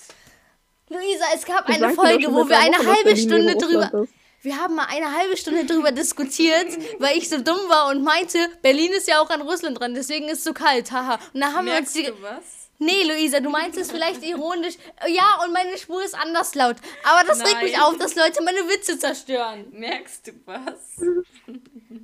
[0.90, 4.04] Luisa, es gab Ich eine Folge, wo wir eine Woche, halbe Stunde drüber.
[4.04, 4.14] Ist.
[4.44, 6.68] Wir haben mal eine halbe Stunde drüber diskutiert,
[7.00, 10.28] weil ich so dumm war und meinte, Berlin ist ja auch an Russland dran, deswegen
[10.30, 11.20] ist es so kalt, haha.
[11.34, 12.22] Und da haben Merkst wir uns die.
[12.22, 12.61] du was?
[12.82, 14.74] Nee, Luisa, du meinst es vielleicht ironisch.
[15.08, 16.78] Ja, und meine Spur ist anders laut.
[17.04, 17.82] Aber das regt mich Nein.
[17.84, 19.68] auf, dass Leute meine Witze zerstören.
[19.72, 21.00] Merkst du was?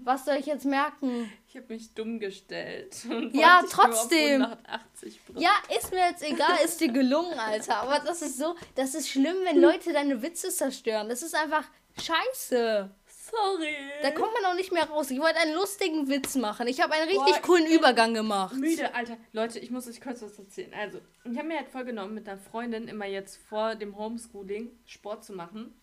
[0.04, 1.32] Was soll ich jetzt merken?
[1.50, 2.96] Ich habe mich dumm gestellt.
[3.34, 4.44] Ja, trotzdem.
[4.44, 5.42] 180 bringen.
[5.42, 7.78] Ja, ist mir jetzt egal, ist dir gelungen, Alter.
[7.78, 11.10] Aber das ist so, das ist schlimm, wenn Leute deine Witze zerstören.
[11.10, 11.64] Das ist einfach
[12.00, 12.92] scheiße.
[13.38, 13.76] Sorry.
[14.02, 15.12] Da kommt man auch nicht mehr raus.
[15.12, 16.68] Ich wollte einen lustigen Witz machen.
[16.68, 18.56] Ich habe einen richtig Boah, coolen Übergang gemacht.
[18.56, 19.18] Müde, Alter.
[19.32, 20.74] Leute, ich muss euch kurz was erzählen.
[20.74, 25.24] Also, ich habe mir halt vorgenommen, mit einer Freundin immer jetzt vor dem Homeschooling Sport
[25.26, 25.74] zu machen.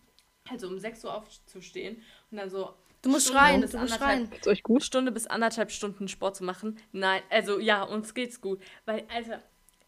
[0.49, 2.73] Also um 6 Uhr aufzustehen und dann so.
[3.01, 4.31] Du musst Stunde schreien, bis du musst schreien.
[4.31, 4.83] Ist euch gut?
[4.83, 6.77] Stunde bis anderthalb Stunden Sport zu machen.
[6.91, 8.61] Nein, also ja, uns geht's gut.
[8.85, 9.41] Weil, Alter,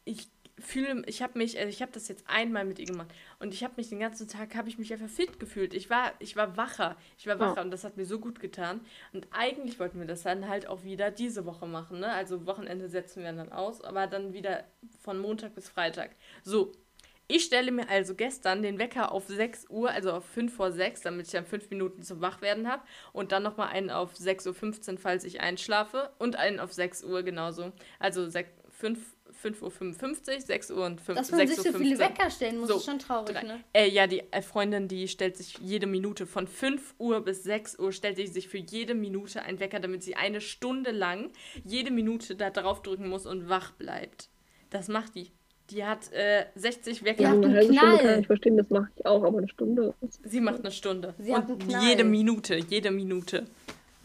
[0.04, 0.28] ich
[0.60, 3.64] fühle, ich habe mich, also ich habe das jetzt einmal mit ihr gemacht und ich
[3.64, 5.74] habe mich den ganzen Tag, habe ich mich einfach fit gefühlt.
[5.74, 7.62] Ich war, ich war wacher, ich war wacher Ja.
[7.62, 8.82] und das hat mir so gut getan.
[9.14, 12.12] Und eigentlich wollten wir das dann halt auch wieder diese Woche machen, ne?
[12.12, 14.64] Also Wochenende setzen wir dann aus, aber dann wieder
[15.02, 16.16] von Montag bis Freitag.
[16.44, 16.72] So,
[17.30, 21.02] ich stelle mir also gestern den Wecker auf 6 Uhr, also auf 5 vor 6,
[21.02, 22.84] damit ich dann 5 Minuten zum Wachwerden habe.
[23.12, 26.10] Und dann nochmal einen auf 6.15 Uhr, falls ich einschlafe.
[26.20, 27.74] Und einen auf 6 Uhr genauso.
[28.00, 29.62] Also 6, 5, 5.55
[30.36, 32.00] Uhr, 6 Uhr und 5, Dass man sich so 6.15 viele Uhr.
[32.00, 33.44] Wecker stellen muss, So, ist schon traurig, Drei.
[33.44, 33.60] ne?
[33.74, 37.80] Äh, ja, die äh, Freundin, die stellt sich jede Minute von 5 Uhr bis 6
[37.80, 41.32] Uhr, stellt sie sich für jede Minute einen Wecker, damit sie eine Stunde lang
[41.64, 44.30] jede Minute da drauf drücken muss und wach bleibt.
[44.70, 45.32] Das macht die.
[45.70, 47.24] Die hat äh, 60 Wecker.
[47.24, 47.98] Ja, eine einen halbe Stunde Knall.
[48.00, 49.94] kann ich verstehen, das mache ich auch, aber eine Stunde.
[50.24, 51.14] Sie macht eine Stunde.
[51.20, 51.84] Sie hat einen und Knall.
[51.84, 53.46] jede Minute, jede Minute.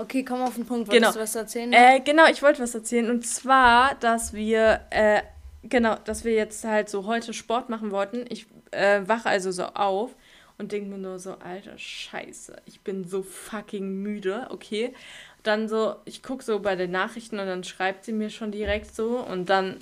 [0.03, 0.91] Okay, komm auf den Punkt.
[0.91, 1.07] Genau.
[1.07, 1.73] Wolltest du was erzählen?
[1.73, 3.09] Äh, genau, ich wollte was erzählen.
[3.09, 5.23] Und zwar, dass wir, äh,
[5.63, 8.25] genau, dass wir jetzt halt so heute Sport machen wollten.
[8.29, 10.11] Ich äh, wache also so auf
[10.59, 14.95] und denke mir nur so, alter Scheiße, ich bin so fucking müde, okay.
[15.43, 18.95] dann so, ich gucke so bei den Nachrichten und dann schreibt sie mir schon direkt
[18.95, 19.79] so und dann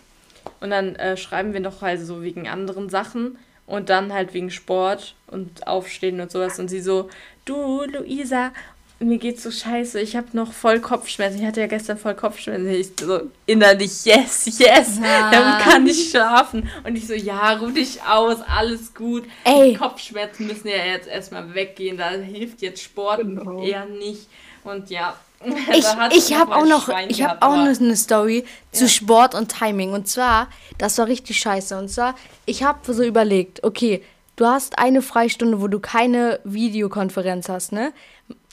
[0.60, 4.50] und dann äh, schreiben wir noch halt so wegen anderen Sachen und dann halt wegen
[4.50, 7.10] Sport und Aufstehen und sowas und sie so,
[7.44, 8.52] du Luisa,
[9.00, 11.40] mir geht's so scheiße, ich habe noch voll Kopfschmerzen.
[11.40, 12.68] Ich hatte ja gestern voll Kopfschmerzen.
[12.68, 15.30] Ich so innerlich, yes, yes, Ja.
[15.30, 16.68] dann kann ich schlafen.
[16.84, 19.24] Und ich so, ja, ruh dich aus, alles gut.
[19.44, 19.70] Ey.
[19.72, 21.96] Die Kopfschmerzen müssen ja jetzt erstmal weggehen.
[21.96, 23.62] Da hilft jetzt Sport Genau.
[23.62, 24.28] eher nicht.
[24.64, 25.14] Und ja.
[25.72, 25.86] Ich,
[26.18, 28.90] ich habe auch noch, Schwein ich habe auch noch eine Story zu Ja.
[28.90, 29.94] Sport und Timing.
[29.94, 31.78] Und zwar, das war richtig scheiße.
[31.78, 34.02] Und zwar, ich habe so überlegt, okay,
[34.36, 37.92] du hast eine Freistunde, wo du keine Videokonferenz hast, ne?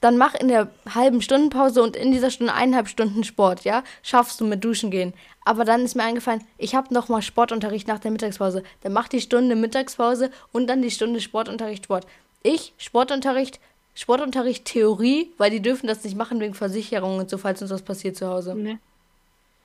[0.01, 3.83] Dann mach in der halben Stundenpause und in dieser Stunde eineinhalb Stunden Sport, ja?
[4.03, 5.13] Schaffst du mit Duschen gehen.
[5.43, 8.63] Aber dann ist mir eingefallen, ich habe noch mal Sportunterricht nach der Mittagspause.
[8.83, 12.05] Dann mach die Stunde Mittagspause und dann die Stunde Sportunterricht Sport.
[12.43, 13.59] Ich Sportunterricht
[13.95, 17.81] Sportunterricht Theorie, weil die dürfen das nicht machen wegen Versicherung und so, falls uns was
[17.81, 18.53] passiert zu Hause.
[18.53, 18.77] Nee.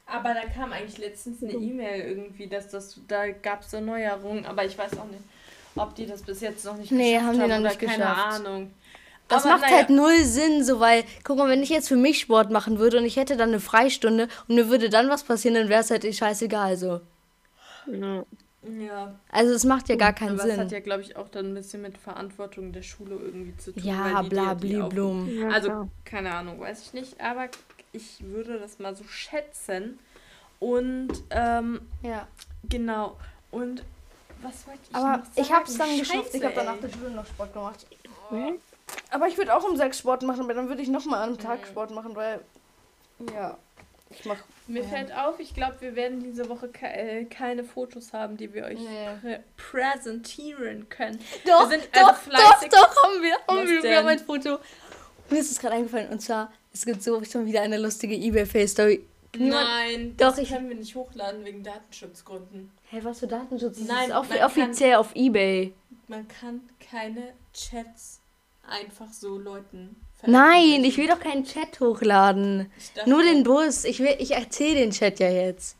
[0.06, 4.46] Aber da kam eigentlich letztens eine E-Mail irgendwie, dass das, da gab es so Neuerungen,
[4.46, 5.22] aber ich weiß auch nicht,
[5.76, 7.96] ob die das bis jetzt noch nicht Nee, geschafft haben die noch oder nicht keine
[7.96, 8.46] geschafft.
[8.46, 8.70] Ahnung.
[9.28, 9.76] Das Aber macht naja.
[9.76, 12.98] halt null Sinn, so weil, guck mal, wenn ich jetzt für mich Sport machen würde
[12.98, 15.90] und ich hätte dann eine Freistunde und mir würde dann was passieren, dann wäre es
[15.90, 17.00] halt eh scheißegal so.
[17.86, 18.24] Ja.
[18.78, 20.78] Ja, Also es macht ja gar keinen aber es hat Sinn.
[20.78, 23.82] ja, glaube ich, auch dann ein bisschen mit Verantwortung der Schule irgendwie zu tun.
[23.82, 25.28] Ja, weil die bla auch- blum.
[25.36, 25.88] Ja, Also, klar.
[26.04, 27.48] keine Ahnung, weiß ich nicht, aber
[27.92, 29.98] ich würde das mal so schätzen.
[30.60, 32.28] Und, ähm, Ja.
[32.68, 33.16] genau.
[33.50, 33.82] Und
[34.42, 35.56] was wollte ich Aber noch ich sagen?
[35.58, 36.28] hab's dann geschafft.
[36.32, 37.86] Ich habe nach der Schule noch Sport gemacht.
[38.30, 38.52] Nee?
[39.10, 41.66] Aber ich würde auch um sechs Sport machen, aber dann würde ich nochmal am Tag
[41.66, 42.40] Sport machen, weil.
[43.34, 43.56] Ja.
[44.10, 44.36] Ich mach.
[44.66, 44.88] Mir Ja.
[44.88, 48.64] fällt auf, ich glaube, wir werden diese Woche ke äh, keine Fotos haben, die wir
[48.64, 49.08] euch Nee.
[49.20, 51.18] prä präsentieren können.
[51.46, 52.68] Doch, wir sind doch, also fleißig.
[52.68, 53.34] doch, doch, haben wir.
[53.48, 54.58] Haben wir, wir haben ein Foto.
[55.30, 59.06] Mir ist es gerade eingefallen und zwar, es gibt so schon wieder eine lustige eBay-Face-Story.
[59.38, 62.70] Nein, Doch, ich- können wir nicht hochladen wegen Datenschutzgründen.
[62.90, 63.78] Hey, was für Datenschutz?
[63.78, 65.72] Das Nein, ist man kann- offiziell auf eBay.
[66.08, 68.20] Man kann keine Chats
[68.68, 72.70] einfach so Leuten Nein, ich will doch keinen Chat hochladen.
[72.94, 73.84] Dachte- Nur den Bus.
[73.84, 75.76] Ich, will, ich erzähle den Chat ja jetzt.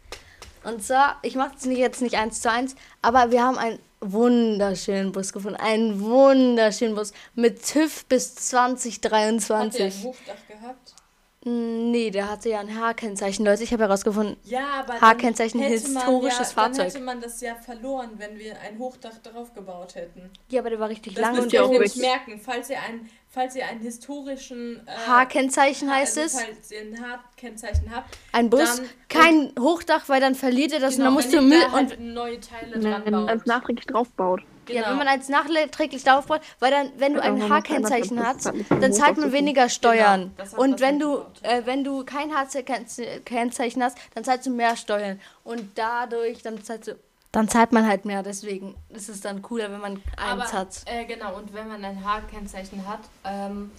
[0.64, 5.12] Und zwar, ich mache es jetzt nicht eins zu eins, aber wir haben einen wunderschönen
[5.12, 5.56] Bus gefunden.
[5.58, 10.04] Einen wunderschönen Bus mit TÜV bis Hat der ein 2023.
[10.04, 10.94] Hochdach gehabt?
[11.44, 13.44] Mm, Nee, der hatte ja ein H-Kennzeichen.
[13.44, 16.76] Leute, ich habe herausgefunden, Ja, H-Kennzeichen, historisches ja, Fahrzeug.
[16.76, 20.30] Dann hätte man das ja verloren, wenn wir ein Hochdach drauf gebaut hätten.
[20.48, 22.70] ja, aber der war richtig Das lang müsst und ihr der euch nämlich merken, falls
[22.70, 24.86] ihr, ein, falls ihr einen historischen...
[24.86, 26.44] Äh, H-Kennzeichen heißt also es.
[26.44, 28.16] Falls ihr ein H-Kennzeichen habt.
[28.32, 31.48] Ein Bus, dann- kein Hochdach, weil dann verliert er das genau, und dann musst wenn
[31.48, 33.28] du ihr Müll da und halt neue Teile Wenn dran man baut.
[33.30, 34.42] als nachträglich draufbaut.
[34.66, 34.80] Genau.
[34.80, 38.52] Ja, wenn man als nachträglich darauf baut, weil dann, wenn du Ja, ein H-Kennzeichen hast,
[38.80, 40.32] dann zahlt man weniger Steuern.
[40.36, 45.20] Genau, Und wenn du, äh, wenn du kein H-Kennzeichen hast, dann zahlst du mehr Steuern.
[45.44, 46.96] Und dadurch, dann zahlst du,
[47.32, 48.22] dann zahlt man halt mehr.
[48.22, 50.68] Deswegen ist es dann cooler, wenn man Aber, eins hat.
[50.86, 53.70] Äh, genau, und wenn man ein H-Kennzeichen hat ähm,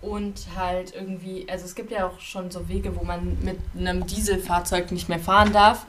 [0.00, 4.06] und halt irgendwie, also es gibt ja auch schon so Wege, wo man mit einem
[4.06, 5.84] Dieselfahrzeug nicht mehr fahren darf.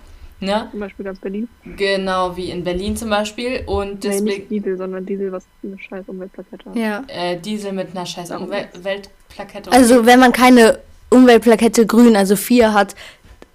[0.46, 0.68] Ne?
[0.72, 1.48] Zum Beispiel ganz Berlin.
[1.78, 3.64] Genau, wie in Berlin zum Beispiel.
[3.66, 6.76] Und Nee, nicht Diesel, sondern Diesel, was eine scheiß Umweltplakette hat.
[6.76, 7.04] Ja.
[7.08, 9.72] äh, Diesel mit einer scheiß Umweltplakette.
[9.72, 10.80] Also, wenn man keine
[11.10, 12.96] Umweltplakette grün, also vier hat.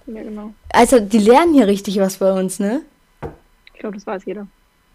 [0.07, 0.53] Ja, genau.
[0.73, 2.81] Also, die lernen hier richtig was bei uns, ne?
[3.73, 4.47] Ich glaube, das weiß jeder.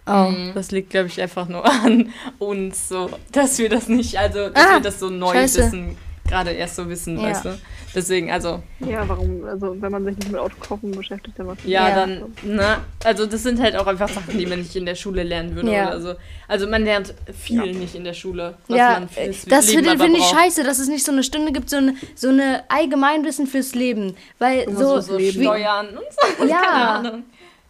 [0.06, 0.30] Oh.
[0.30, 0.52] Mhm.
[0.54, 4.62] Das liegt, glaube ich, einfach nur an uns so, dass wir das nicht, also dass
[4.66, 5.58] Ah, wir das so neu scheiße.
[5.60, 7.24] wissen, gerade erst so wissen, Ja.
[7.30, 7.58] weißt du.
[7.94, 9.44] Deswegen, also, Ja, warum?
[9.44, 11.58] Also, wenn man sich nicht mit Autokaufen beschäftigt, dann was.
[11.64, 11.94] ja, Ja.
[11.94, 15.22] dann, ne, also das sind halt auch einfach Sachen, die man nicht in der Schule
[15.22, 15.88] lernen würde Ja.
[15.88, 16.14] oder so.
[16.48, 20.16] Also man lernt viel nicht in der Schule, was Ja, man fürs das finde find
[20.16, 20.34] ich braucht.
[20.40, 24.16] scheiße, dass es nicht so eine Stunde gibt, so eine, so eine Allgemeinwissen fürs Leben.
[24.38, 27.22] Weil Immer so, so So Steuern und so, keine ja, Ahnung.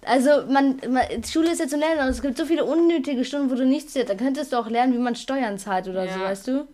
[0.07, 3.51] also man, man, Schule ist ja zu lernen, aber es gibt so viele unnötige Stunden,
[3.51, 4.11] wo du nichts lernst.
[4.11, 6.25] Da könntest du auch lernen, wie man Steuern zahlt oder so, Ja.
[6.27, 6.67] weißt du?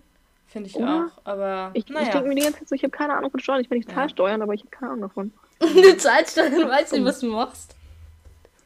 [0.51, 1.07] Finde ich Oder?
[1.17, 2.11] auch, aber Ich, ich naja.
[2.11, 3.61] denke mir die ganze Zeit so, ich habe keine Ahnung von Steuern.
[3.61, 3.95] Ich will nicht Ja.
[3.95, 5.33] zahle Steuern, aber ich habe keine Ahnung davon.
[5.61, 7.77] Du zahlst Steuern weißt nicht, was du machst.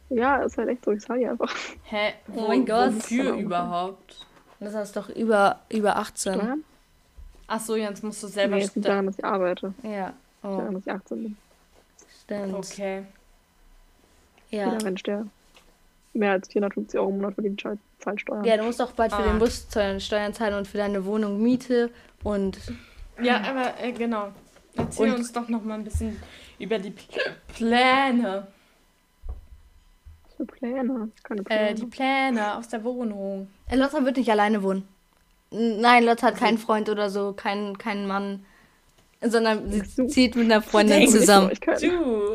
[0.09, 1.55] Ja, ist halt echt so, ich zahle die einfach.
[1.85, 2.95] Hä, Oh mein Gott.
[2.95, 4.25] wofür überhaupt?
[4.61, 6.35] Das heißt doch über, über 18.
[6.35, 6.65] Steuern?
[7.49, 9.75] Ach so, jetzt musst du selber Nee, es liegt daran, dass ich arbeite.
[9.83, 10.15] Ja.
[10.43, 11.37] Oh, Daran, dass ich 18 bin.
[12.23, 12.55] stimmt.
[12.55, 13.05] Okay.
[14.51, 14.71] Ja.
[14.73, 15.27] Jeder Mensch, der
[16.15, 18.45] mehr als 450 Euro im Monat verdient, zahlt zahlt Steuern.
[18.45, 19.27] Ja, du musst auch bald für Ah.
[19.27, 19.67] den Bus
[19.99, 21.91] Steuern zahlen und für deine Wohnung Miete
[22.23, 22.59] und
[23.23, 24.29] Ja, aber äh, genau.
[24.77, 26.21] Erzähl Und- uns doch noch mal ein bisschen
[26.59, 27.21] über die Pl
[27.55, 28.47] Pläne.
[30.37, 31.11] Für Pläne?
[31.23, 31.71] Keine Pläne.
[31.71, 33.49] Äh, die Pläne aus der Wohnung.
[33.69, 34.87] Äh, Lotta wird nicht alleine wohnen.
[35.51, 38.45] Nein, Lotta hat keinen Freund oder so, keinen, keinen Mann.
[39.27, 41.51] sondern sie zieht mit einer Freundin zusammen.
[41.53, 42.34] Ich kann- Du.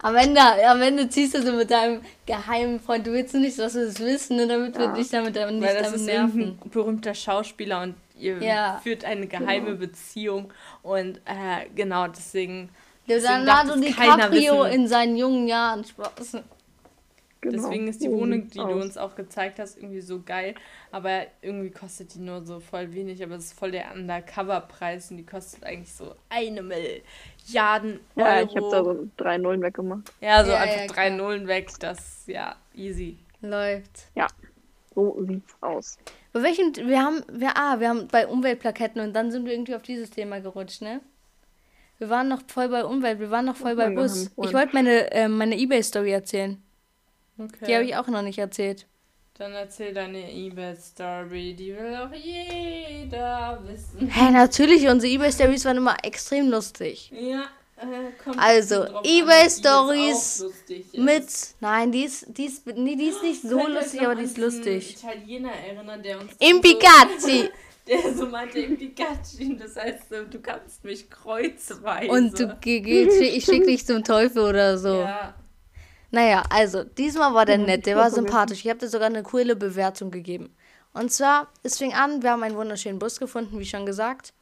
[0.00, 3.04] Am Ende, am Ende ziehst du so mit deinem geheimen Freund.
[3.06, 4.92] Du willst nicht, dass wir das wissen, ne, damit wir Ja.
[4.92, 6.40] dich damit nicht Weil das damit ist nerven.
[6.40, 8.80] irgendein berühmter Schauspieler und ihr Ja.
[8.82, 10.52] führt eine geheime Beziehung.
[10.82, 12.68] Und äh, genau, deswegen.
[13.06, 15.82] Leonardo DiCaprio in seinen jungen Jahren.
[15.84, 16.36] Spaß.
[17.40, 17.62] Genau.
[17.62, 20.54] Deswegen ist die So Wohnung, die du uns auch gezeigt hast, irgendwie so geil.
[20.90, 23.22] Aber irgendwie kostet die nur so voll wenig.
[23.22, 26.62] Aber es ist voll der Undercover-Preis und die kostet eigentlich so eine
[27.48, 28.28] Milliarden Euro.
[28.28, 30.12] Ja, ich habe da so drei Nullen weggemacht.
[30.20, 31.10] ja, so Ja, einfach ja, drei klar.
[31.10, 31.70] Nullen weg.
[31.80, 33.18] Das, ja, easy.
[33.40, 34.08] Läuft.
[34.94, 35.96] So sieht's aus.
[36.32, 39.74] Bei welchem, wir haben, wir, ah, wir haben bei Umweltplaketten und dann sind wir irgendwie
[39.76, 41.00] auf dieses Thema gerutscht, ne?
[41.98, 44.30] Wir waren noch voll bei Umwelt, wir waren noch voll bei Ja, Bus.
[44.36, 46.62] Ich wollte meine, äh, meine Ebay-Story erzählen.
[47.38, 47.66] Okay.
[47.66, 48.86] Die habe ich auch noch nicht erzählt.
[49.38, 51.54] Dann erzähl deine eBay-Story.
[51.54, 54.08] Die will auch jeder wissen.
[54.10, 57.12] Hä, natürlich, unsere Ebay-Stories waren immer extrem lustig.
[57.14, 57.44] Ja,
[57.76, 60.44] äh, kommt Also, eBay-Stories.
[60.94, 61.24] Mit,
[61.60, 64.96] nein, die ist, die ist, nee, die ist nicht so lustig, aber die ist lustig.
[64.96, 66.32] Italiener erinnern, der uns.
[66.40, 67.50] Im so- Picazzi.
[67.88, 72.10] Der so meinte, im Pikachu, das heißt, du kannst mich kreuzweise.
[72.12, 74.94] Und du, ich schick dich zum Teufel oder so.
[75.00, 75.34] Ja,
[76.10, 78.64] Naja, also, diesmal war der Ja, nett, der war sympathisch.
[78.64, 80.54] Ich habe dir sogar eine coole Bewertung gegeben.
[80.94, 84.32] Und zwar, es fing an, wir haben einen wunderschönen Bus gefunden, wie schon gesagt.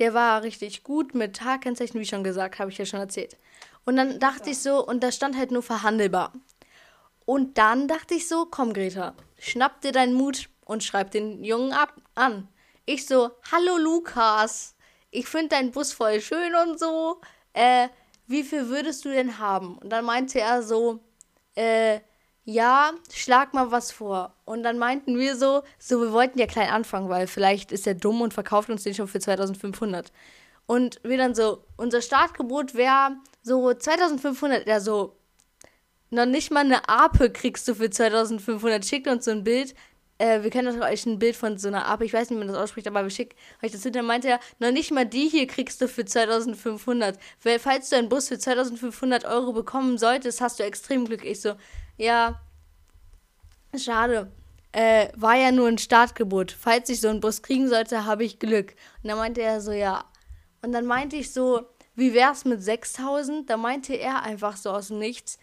[0.00, 3.36] Der war richtig gut mit H-Kennzeichen, wie schon gesagt, habe ich ja schon erzählt.
[3.84, 6.32] Und dann dachte ich so, und da stand halt nur verhandelbar.
[7.26, 11.72] Und dann dachte ich so, komm Greta, schnapp dir deinen Mut und schreib den Jungen
[11.72, 12.48] ab an.
[12.86, 14.74] Ich so, hallo Lukas,
[15.10, 17.20] ich finde deinen Bus voll schön und so.
[17.52, 17.88] Äh,
[18.26, 19.78] wie viel würdest du denn haben?
[19.78, 21.00] Und dann meinte er so,
[21.54, 22.00] äh,
[22.44, 24.34] ja, schlag mal was vor.
[24.44, 27.94] Und dann meinten wir so, so, wir wollten ja klein anfangen, weil vielleicht ist er
[27.94, 30.12] dumm und verkauft uns den schon für 2500.
[30.66, 34.66] Und wir dann so, unser Startgebot wäre so 2500.
[34.66, 35.16] Er so,
[36.10, 38.84] noch nicht mal eine Ape kriegst du für 2500.
[38.84, 39.74] Schickt uns so ein Bild.
[40.18, 42.48] Äh, wir können euch ein Bild von so einer Ape, ich weiß nicht, wie man
[42.48, 44.06] das ausspricht, aber wir schicken euch das hinterher.
[44.06, 47.18] Meinte er, noch nicht mal die hier kriegst du für 2500.
[47.42, 51.24] Weil, falls du einen Bus für 2500 Euro bekommen solltest, hast du extrem Glück.
[51.24, 51.54] Ich so,
[51.96, 52.40] ja,
[53.76, 54.30] schade.
[54.72, 56.52] Äh, war ja nur ein Startgebot.
[56.52, 58.74] Falls ich so einen Bus kriegen sollte, habe ich Glück.
[59.02, 60.04] Und dann meinte er so, ja.
[60.62, 61.62] Und dann meinte ich so,
[61.94, 63.48] wie wär's mit 6000?
[63.48, 65.38] Da meinte er einfach so aus dem Nichts,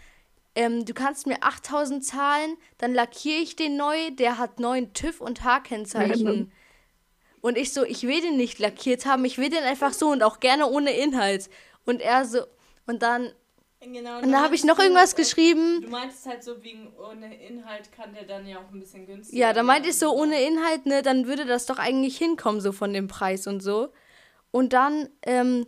[0.56, 5.22] ähm, du kannst mir 8000 zahlen, dann lackiere ich den neu, der hat neuen TÜV
[5.22, 6.52] und H-Kennzeichen.
[7.42, 10.22] Und ich so, ich will den nicht lackiert haben, ich will den einfach so und
[10.24, 11.50] auch gerne ohne Inhalt.
[11.86, 12.42] Und er so,
[12.86, 13.32] und dann,
[13.80, 14.18] genau.
[14.18, 15.82] und dann habe ich noch irgendwas geschrieben.
[15.82, 19.40] Du meintest halt so, wegen ohne Inhalt kann der dann ja auch ein bisschen günstiger
[19.40, 22.72] Ja, da meinte ich so, ohne Inhalt, ne, dann würde das doch eigentlich hinkommen, so
[22.72, 23.92] von dem Preis und so.
[24.52, 25.66] Und dann ähm,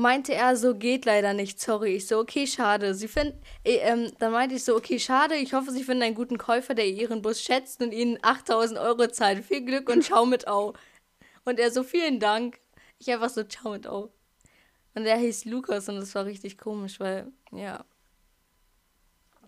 [0.00, 1.96] meinte er so, geht leider nicht, sorry.
[1.96, 2.94] Ich so, okay, schade.
[2.94, 3.34] Sie find,
[3.64, 5.36] äh, ähm, dann meinte ich so, okay, schade.
[5.36, 9.06] Ich hoffe, Sie finden einen guten Käufer, der Ihren Bus schätzt und Ihnen 8000 Euro
[9.08, 9.44] zahlt.
[9.44, 10.72] Viel Glück und ciao mit Au.
[11.44, 12.58] Und er so, vielen Dank.
[12.98, 14.10] Ich einfach so, ciao mit Au.
[14.94, 17.84] Und er hieß Lukas und das war richtig komisch, weil, ja.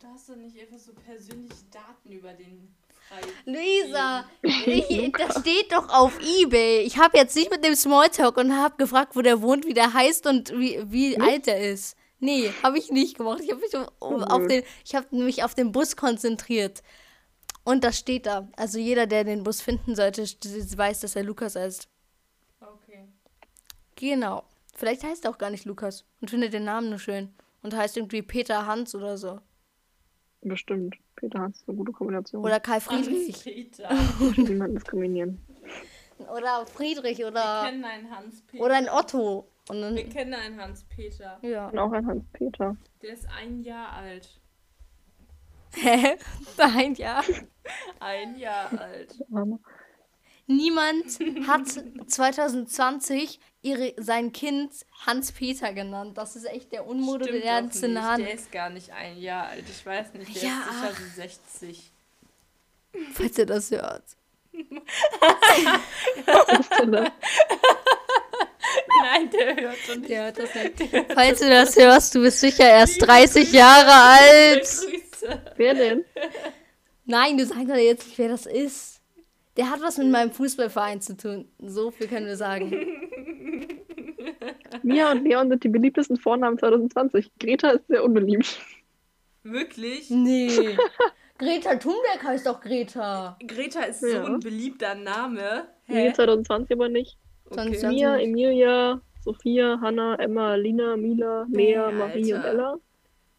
[0.00, 2.74] Da hast du nicht einfach so persönliche Daten über den.
[3.44, 6.80] Luisa, ich, das steht doch auf Ebay.
[6.80, 9.92] Ich habe jetzt nicht mit dem Smalltalk und habe gefragt, wo der wohnt, wie der
[9.92, 11.96] heißt und wie, wie alt er ist.
[12.20, 13.40] Nee, habe ich nicht gemacht.
[13.42, 16.82] Ich habe mich, auf- auf den, ich hab mich auf den Bus konzentriert.
[17.64, 18.48] Und das steht da.
[18.56, 21.88] Also jeder, der den Bus finden sollte, weiß, dass er Lukas heißt.
[22.60, 23.08] Okay.
[23.96, 24.44] Genau.
[24.74, 27.34] Vielleicht heißt er auch gar nicht Lukas und findet den Namen nur schön.
[27.62, 29.40] Und heißt irgendwie Peter Hans oder so.
[30.40, 30.96] Bestimmt.
[31.22, 32.44] Peter hat eine gute Kombination.
[32.44, 33.34] Oder Karl Friedrich.
[33.36, 33.88] Hans-Peter.
[34.36, 35.40] Niemand diskriminieren.
[36.18, 38.64] Oder Friedrich Wir oder, kennen einen Hans-Peter.
[38.64, 39.48] oder ein Otto.
[39.68, 41.38] Und dann, Wir kennen einen Hans-Peter.
[41.42, 41.68] ja.
[41.68, 42.76] Und auch ein Hans-Peter.
[43.00, 44.40] Der ist ein Jahr alt.
[45.74, 46.16] Hä?
[46.58, 47.22] Nein, ja.
[48.00, 49.14] Ein Jahr alt.
[50.46, 51.62] Niemand hat
[52.10, 54.72] 2020 ihre, sein Kind
[55.06, 56.18] Hans-Peter genannt.
[56.18, 57.88] Das ist echt der unmodernste.
[57.88, 58.24] Name.
[58.24, 59.64] Der ist gar nicht ein Jahr alt.
[59.70, 60.34] Ich weiß nicht.
[60.34, 61.92] Der Ja, ist sicher so 60.
[63.14, 64.04] Falls ihr das hört.
[69.02, 70.10] Nein, der hört schon nicht.
[70.10, 71.06] Der hört das nicht.
[71.14, 74.62] Falls du das hörst, du bist sicher erst 30 Jahre alt.
[74.62, 75.42] Grüße.
[75.56, 76.04] Wer denn?
[77.04, 78.91] Nein, du sagst doch jetzt nicht, wer das ist.
[79.56, 81.48] Der hat was mit meinem Fußballverein zu tun.
[81.58, 82.70] So viel können wir sagen.
[84.82, 87.30] Mia und Leon sind die beliebtesten Vornamen 2020.
[87.38, 88.58] Greta ist sehr unbeliebt.
[89.42, 90.10] Wirklich?
[90.10, 90.76] Nee.
[91.38, 93.36] Greta Thunberg heißt doch Greta.
[93.46, 94.24] Greta ist Ja.
[94.24, 95.66] so ein beliebter Name.
[95.88, 96.12] Nee, Hä?
[96.14, 97.16] 2020 aber nicht.
[97.50, 97.86] Okay.
[97.88, 101.96] Mia, Emilia, Sophia, Hannah, Emma, Lina, Mila, Lea, Alter.
[101.98, 102.76] Marie und Ella.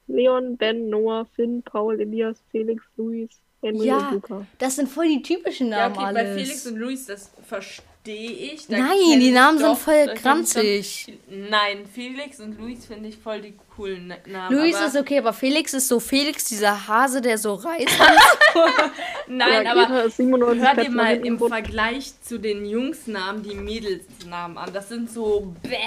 [0.07, 3.29] Leon, Ben, Noah, Finn, Paul, Elias, Felix, Luis,
[3.63, 3.97] Henry Ja.
[4.09, 4.45] und Luca.
[4.59, 6.41] Das sind voll die typischen Ja, Namen okay, bei alles.
[6.41, 8.67] Felix und Luis, das verstehe ich.
[8.67, 11.05] Da Nein, die Namen sind doch- voll ich granzig.
[11.29, 14.57] schon- Nein, Felix und Luis finde ich voll die coolen Na- Namen.
[14.57, 17.87] Luis ist okay, aber Felix ist so Felix, dieser Hase, der so reißt.
[19.27, 21.39] Nein, ja, aber Greta ist 97 hör dir Plätze nach mal im.
[21.39, 24.71] Vergleich zu den Jungsnamen die Mädelsnamen an.
[24.73, 25.77] Das sind so bäh.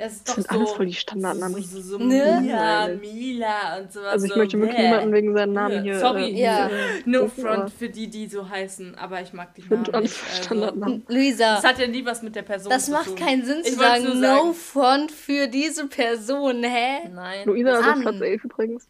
[0.00, 0.56] Das ist doch sind so.
[0.58, 1.62] alles voll die Standardnamen.
[1.62, 2.38] So, so, so Ne?
[2.42, 2.88] Mila.
[2.88, 4.06] Mila und sowas.
[4.12, 4.82] Also ich so möchte wirklich bäh.
[4.88, 5.98] niemanden wegen seinen Namen Ja, hier.
[6.00, 6.24] sorry.
[6.30, 6.66] äh, Ja.
[6.68, 6.70] äh,
[7.04, 10.10] No front für die, die so heißen, aber ich mag die Ich Namen finde alles
[10.12, 10.24] nicht.
[10.30, 11.04] Also, Standardnamen.
[11.08, 13.14] Luisa, das hat ja nie was mit der Person das zu macht tun.
[13.16, 14.54] keinen Sinn zu sagen, nur no sagen.
[14.54, 17.08] front für diese Person, hä?
[17.14, 17.46] Nein.
[17.46, 18.88] Luisa ist auf Platz 11 übrigens.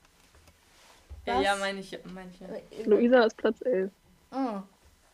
[1.27, 1.61] Ja, ja, Was?
[1.61, 2.87] meine ich, meine ich ja.
[2.87, 3.91] Luisa ist Platz 11
[4.33, 4.37] Oh.
[4.37, 4.63] und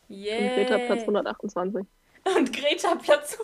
[0.09, 0.55] Yeah.
[0.55, 1.85] Greta Platz 128.
[2.35, 3.39] Und Greta Platz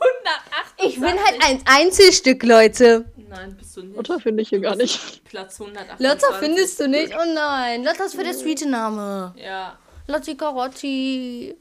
[0.81, 0.87] 128.
[0.87, 3.05] Ich bin halt ein Einzelstück, Leute.
[3.29, 3.97] Nein, bist du nicht.
[3.97, 5.25] Lotta finde ich hier gar nicht.
[5.25, 6.07] Platz 128.
[6.07, 7.15] Lotta findest du nicht?
[7.15, 9.35] Oh nein, Lotta ist für der sweete Name.
[9.37, 9.79] Ja.
[10.09, 11.57] Lotti Karotti.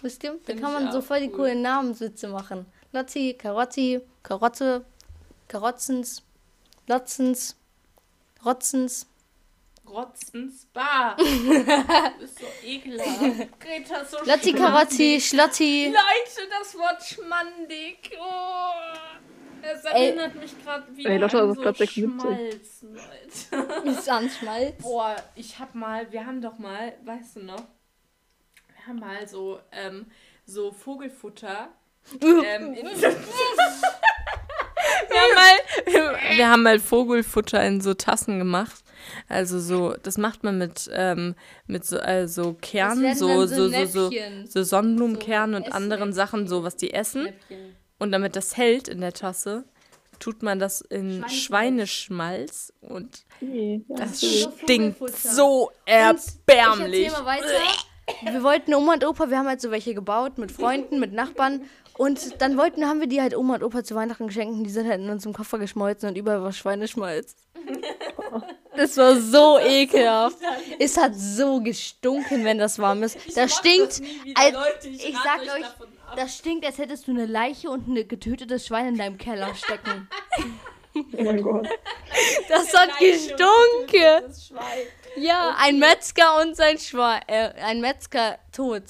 [0.00, 0.38] Wisst ihr?
[0.46, 1.36] Da kann man so voll die cool.
[1.36, 2.66] coolen Namenswitze machen.
[2.92, 4.84] Lotti, Karotti, Karotte,
[5.48, 6.22] Karotzens,
[6.86, 7.56] Lotzens,
[8.44, 9.06] Rotzens.
[9.92, 11.16] Rotzens Bar.
[11.16, 11.24] du
[12.18, 13.60] bist so ekelhaft.
[13.60, 14.52] Greta ist so Lotti.
[14.52, 15.86] Karotti, Schlotti.
[15.86, 18.10] Leute, das Wort schmandig.
[18.18, 18.72] Oh.
[19.62, 22.20] Es erinnert mich gerade wieder Ey, Lotta an ist so Platz 76.
[22.80, 22.82] Schmalz,
[23.52, 23.88] Leute.
[23.90, 24.82] Ist Anschmalz.
[24.82, 27.64] Boah, ich hab mal, wir haben doch mal, weißt du noch,
[28.74, 30.06] wir haben mal so, ähm,
[30.46, 31.68] so Vogelfutter.
[32.20, 33.06] ähm, in so
[35.08, 35.34] wir, haben
[36.14, 38.82] mal, wir haben mal Vogelfutter in so Tassen gemacht.
[39.28, 41.34] Also so, das macht man mit, ähm,
[41.66, 44.10] mit so also Kernen, so, so, so, so,
[44.48, 47.28] so Sonnenblumenkernen und So anderen Sachen, so was die essen.
[47.98, 49.64] Und damit das hält in der Tasse,
[50.18, 57.06] tut man das in Schweineschmalz und Nee, das so stinkt so Ich erbärmlich.
[57.06, 57.46] erzähl mal weiter.
[58.22, 61.62] Wir wollten Oma und Opa, wir haben halt so welche gebaut mit Freunden, mit Nachbarn.
[61.98, 64.54] Und dann wollten, haben wir die halt Oma und Opa zu Weihnachten geschenkt.
[64.54, 67.36] und Die sind halt in unserem Koffer geschmolzen und überall war Schweineschmalz.
[68.74, 70.38] Das war so ekelhaft.
[70.78, 73.18] Es hat so gestunken, wenn das warm ist.
[73.36, 74.00] Das stinkt,
[74.34, 75.66] als, ich sag euch,
[76.16, 80.08] das stinkt, als hättest du eine Leiche und ein getötetes Schwein in deinem Keller stecken.
[80.94, 81.68] Oh mein Gott.
[82.48, 84.32] Das hat gestunken.
[85.16, 87.20] Ja, ein Metzger und sein Schwein.
[87.26, 88.84] Äh, ein Metzger tot.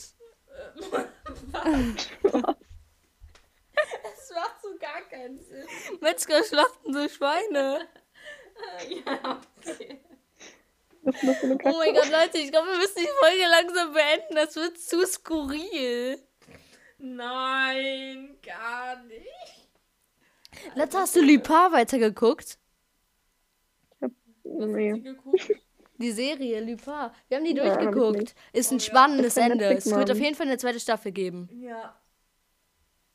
[1.53, 2.43] Das
[4.35, 5.67] macht so gar keinen Sinn.
[6.01, 7.89] Metzger schlachten so Schweine.
[9.07, 9.99] Ja, okay.
[11.05, 14.35] Oh mein Gott, Leute, ich glaube, wir müssen die Folge langsam beenden.
[14.37, 16.23] Das wird zu skurril.
[16.99, 19.27] Nein, gar nicht.
[20.77, 22.59] Letzte hast du Lupin weitergeguckt?
[24.01, 24.13] Hast
[24.45, 25.01] du Nee.
[25.01, 25.51] geguckt?
[25.99, 27.11] Die Serie Lupin.
[27.29, 28.19] Wir haben die Ja, hab ich durchgeguckt.
[28.21, 28.35] nicht.
[28.53, 28.85] Ist ein Oh ja.
[28.85, 29.65] spannendes kann Ende.
[29.75, 31.49] Es wird auf jeden Fall eine zweite Staffel geben.
[31.61, 32.01] Ja.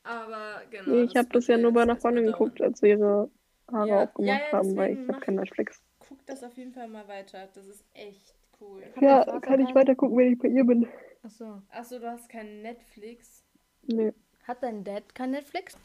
[0.07, 0.89] Aber genau.
[0.89, 3.29] Nee, ich habe das ja nur das Freundin wird geguckt, als wir ihre
[3.71, 5.81] Haare Ja, aufgemacht ja, ja, haben, weil ich habe kein Netflix.
[6.07, 7.49] Guck das auf jeden Fall mal weiter.
[7.53, 8.83] Das ist echt cool.
[9.01, 10.87] Ja, Vater kann ich weiter gucken, wenn ich bei ihr bin.
[11.23, 11.61] Achso.
[11.69, 13.43] Achso, du hast kein Netflix.
[13.83, 14.13] Nee,
[14.47, 15.77] Hat dein Dad kein Netflix?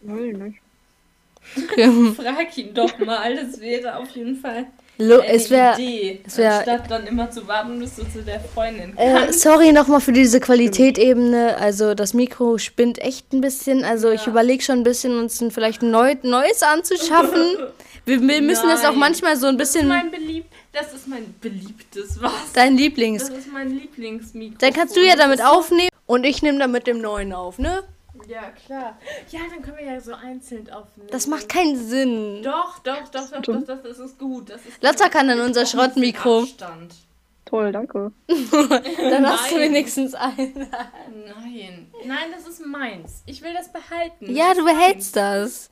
[0.00, 0.60] will nicht.
[2.16, 3.34] Frag ihn doch mal.
[3.34, 4.66] Das wäre auf jeden Fall
[4.98, 5.76] Lo eine es wäre.
[5.78, 10.12] Wär- Anstatt dann immer zu warten, bis du zu der Freundin Äh, sorry nochmal für
[10.12, 11.56] diese Qualitätebene.
[11.58, 13.84] Also das Mikro spinnt echt ein bisschen.
[13.84, 14.32] Also ich Ja.
[14.32, 17.56] überlege schon ein bisschen, uns ein, vielleicht ein neu, neues anzuschaffen.
[18.08, 19.00] Wir, wir müssen das auch Nein.
[19.00, 19.88] manchmal so ein Das ist bisschen.
[19.88, 20.46] mein beliebt.
[20.72, 22.30] Das ist mein beliebtes was.
[22.54, 23.28] Dein Lieblings.
[23.28, 24.58] Das ist mein Lieblingsmikrofon.
[24.60, 27.82] Dann kannst du ja damit aufnehmen und ich nehme dann mit dem neuen auf, ne?
[28.28, 28.98] Ja, klar.
[29.30, 31.08] Ja, dann können wir ja so einzeln aufnehmen.
[31.10, 32.42] Das macht keinen Sinn.
[32.42, 34.50] Doch, doch, doch, doch, doch, doch, das ist gut.
[34.50, 35.12] Das ist Lotta gut.
[35.12, 36.40] kann dann unser Schrottmikro.
[36.40, 36.94] Abstand.
[37.44, 38.10] Toll, danke.
[38.28, 39.68] Dann hast du Nein.
[39.68, 40.52] wenigstens einen.
[40.58, 41.92] Nein.
[42.04, 43.22] Nein, das ist meins.
[43.26, 44.34] Ich will das behalten.
[44.34, 45.70] Ja, Das du behältst das.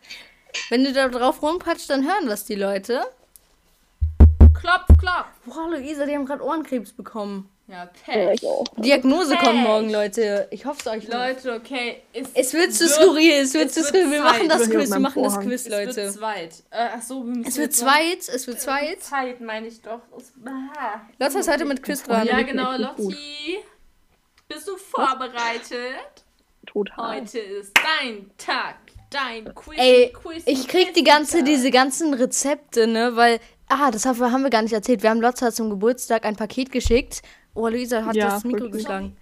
[0.69, 3.01] Wenn du da drauf rumpatscht, dann hören das die Leute.
[4.21, 4.55] meins.
[4.61, 5.27] Klopf, klopf.
[5.47, 7.51] Boah, Luisa, die haben gerade Ohrenkrebs bekommen.
[7.67, 8.45] Ja, Pech.
[8.45, 8.65] auch.
[8.77, 9.63] Diagnose kommt Pech.
[9.63, 10.49] morgen, Leute.
[10.51, 11.09] Ich hoffe es euch.
[11.09, 12.03] Leute, okay.
[12.35, 14.11] Es wird zu skurril, es wird es zu wird skurril.
[14.11, 15.41] Wir machen das Quiz, wir machen das.
[15.41, 16.13] Quiz, Es wird Leute.
[16.13, 16.55] zweit.
[16.71, 19.03] Äh, ach so, wir müssen Es wird zweit, es wird zweit.
[19.03, 20.01] Zeit, meine ich doch.
[20.19, 20.33] Es.
[21.19, 22.27] Lotta ist heute mit Quiz dran.
[22.27, 23.59] Ja, genau, Lotti.
[24.47, 26.25] Bist du vorbereitet?
[26.67, 27.17] Total.
[27.21, 28.77] Heute ist dein Tag,
[29.11, 29.79] dein Quiz.
[29.79, 34.33] Ey, Quiz ich krieg die ganze, diese ganzen Rezepte, ne, weil, ah, das haben wir,
[34.33, 35.03] haben wir gar nicht erzählt.
[35.03, 37.23] Wir haben Lotta zum Geburtstag ein Paket geschickt.
[37.55, 39.17] Oh, Luisa hat Ja, das Mikro geschlagen.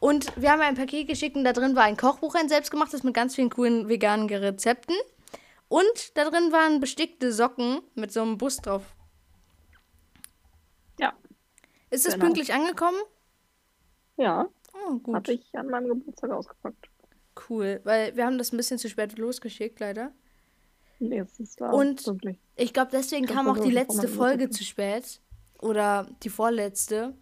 [0.00, 3.14] Und wir haben ein Paket geschickt und da drin war ein Kochbuch, ein selbstgemachtes mit
[3.14, 4.94] ganz vielen coolen veganen Rezepten.
[5.68, 8.82] Und da drin waren bestickte Socken mit so einem Bus drauf.
[10.98, 11.12] Ja.
[11.90, 12.26] Ist es Genau.
[12.26, 12.98] pünktlich angekommen?
[14.16, 15.14] Ja, Oh, gut.
[15.16, 16.88] hatte ich an meinem Geburtstag ausgepackt.
[17.48, 20.12] Cool, weil wir haben das ein bisschen zu spät losgeschickt, leider.
[20.98, 22.38] Nee, es ist da Und- wirklich.
[22.56, 25.20] Ich glaube, deswegen Ich kam auch die letzte Folge zu spät.
[25.60, 27.14] Oder die vorletzte.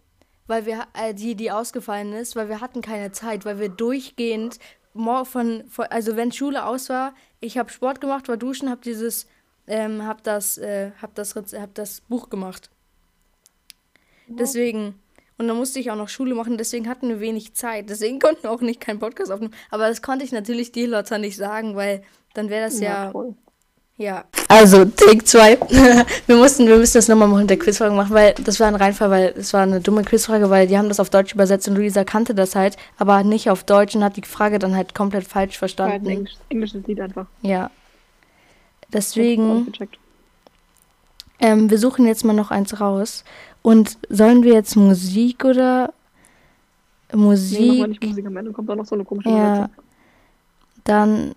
[0.47, 4.59] Weil wir, äh, die, die ausgefallen ist, weil wir hatten keine Zeit, weil wir durchgehend,
[4.93, 9.27] von, von also wenn Schule aus war, ich habe Sport gemacht, war duschen, habe dieses,
[9.67, 12.71] ähm, habe das, äh, hab das, hab das Buch gemacht.
[14.27, 14.95] Deswegen.
[15.37, 17.91] Und dann musste ich auch noch Schule machen, deswegen hatten wir wenig Zeit.
[17.91, 19.53] Deswegen konnten wir auch nicht keinen Podcast aufnehmen.
[19.69, 23.35] Aber das konnte ich natürlich dir, Lotta, nicht sagen, weil dann wäre das ja toll.
[23.97, 24.23] Ja.
[24.47, 25.59] Also, Take 2.
[26.27, 29.09] wir mussten, wir müssen das nochmal mit der Quizfrage machen, weil das war ein Reinfall,
[29.09, 32.03] weil es war eine dumme Quizfrage, weil die haben das auf Deutsch übersetzt und Luisa
[32.03, 35.53] kannte das halt, aber nicht auf Deutsch und hat die Frage dann halt komplett falsch
[35.53, 36.07] halt verstanden.
[36.07, 37.25] Englisch, englisches Lied einfach.
[37.41, 37.71] Ja.
[38.93, 39.71] Deswegen,
[41.39, 43.23] ähm, wir suchen jetzt mal noch eins raus.
[43.61, 45.93] Und sollen wir jetzt Musik oder
[47.11, 47.87] Nee, mach mal Musik?
[47.87, 49.69] nicht Musik am Ende, kommt auch noch so eine komische Ja.
[50.83, 51.35] Dann.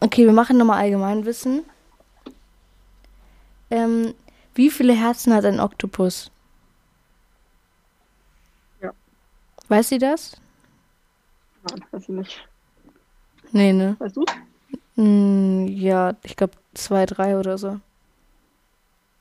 [0.00, 1.62] Okay, wir machen nochmal Allgemeinwissen.
[3.74, 4.14] Ähm,
[4.54, 6.30] wie viele Herzen hat ein Oktopus?
[8.80, 8.92] Ja.
[9.66, 10.36] Weiß sie das?
[11.68, 12.48] Nein, weiß ich nicht.
[13.50, 13.96] Nee, ne?
[13.98, 14.24] Weißt du?
[14.94, 17.80] Hm, ja, ich glaube zwei, drei oder so.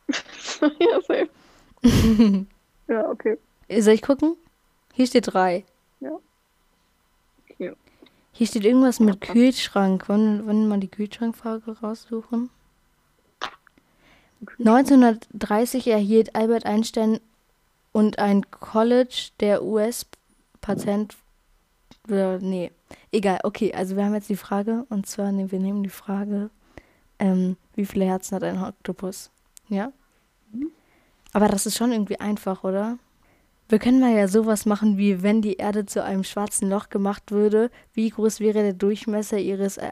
[0.62, 1.30] ja, safe.
[2.88, 3.40] ja, okay.
[3.80, 4.36] Soll ich gucken?
[4.94, 5.66] Hier steht drei.
[7.50, 7.74] okay.
[8.34, 9.34] Hier steht irgendwas mit Ja.
[9.34, 10.08] Kühlschrank.
[10.10, 12.52] Wollen, wollen wir mal die Kühlschrankfrage raussuchen?
[14.60, 17.20] 1930 erhielt Albert Einstein
[17.92, 21.16] und ein College der US-Patent.
[22.08, 22.72] Nee,
[23.12, 23.40] egal.
[23.44, 24.86] Okay, also wir haben jetzt die Frage.
[24.90, 26.50] Und zwar, nee, wir nehmen die Frage,
[27.20, 29.32] ähm, wie viele Herzen hat ein Oktopus?
[29.70, 29.92] Ja?
[31.32, 32.98] Aber das ist schon irgendwie einfach, oder?
[33.70, 37.32] Wir können mal ja sowas machen, wie wenn die Erde zu einem schwarzen Loch gemacht
[37.32, 39.92] würde, wie groß wäre der Durchmesser ihres E-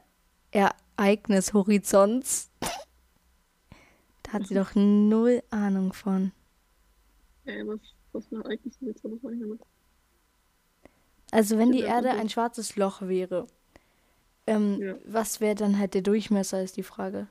[0.52, 2.50] Ereignishorizonts?
[4.32, 6.32] hat sie doch null Ahnung von.
[7.46, 7.80] Ey, was,
[8.14, 9.04] was für ein Ereignis ist jetzt?
[9.04, 9.62] Meine ich damit?
[11.32, 13.48] Also wenn die Ja, Erde ein schwarzes Loch wäre,
[14.48, 14.96] ähm, Ja.
[15.06, 17.28] was wäre dann halt der Durchmesser, ist die Frage.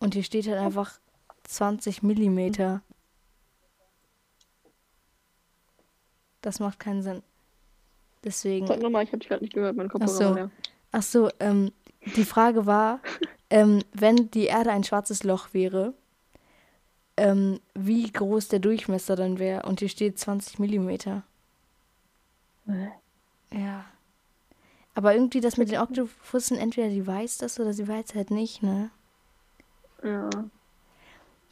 [0.00, 0.98] Und hier steht halt einfach
[1.44, 2.82] 20 Millimeter.
[6.42, 7.22] Das macht keinen Sinn.
[8.22, 8.66] Deswegen.
[8.66, 10.50] Sag nochmal, ich habe dich gerade nicht gehört, mein Kopfhörer Ach so.
[10.92, 11.72] Ach so, ähm,
[12.16, 13.00] die Frage war,
[13.54, 15.94] ähm, wenn die Erde ein schwarzes Loch wäre,
[17.16, 19.62] ähm, wie groß der Durchmesser dann wäre.
[19.62, 21.22] Und hier steht 20 Millimeter.
[23.52, 23.84] Ja.
[24.96, 28.64] Aber irgendwie das mit den Oktopussen, entweder die weiß das oder sie weiß halt nicht,
[28.64, 28.90] ne?
[30.02, 30.28] Ja.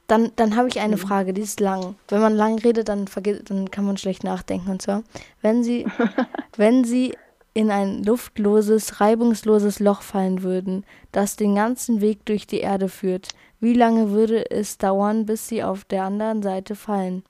[0.09, 1.95] Dann, dann habe ich eine Frage, die ist lang.
[2.09, 3.07] Wenn man lang redet, dann,
[3.45, 4.73] dann kann man schlecht nachdenken.
[4.73, 5.05] Und zwar,
[5.41, 5.87] wenn sie,
[6.57, 7.15] wenn sie
[7.55, 13.29] in ein luftloses, reibungsloses Loch fallen würden, das den ganzen Weg durch die Erde führt,
[13.61, 17.23] wie lange würde es dauern, bis sie auf der anderen Seite fallen?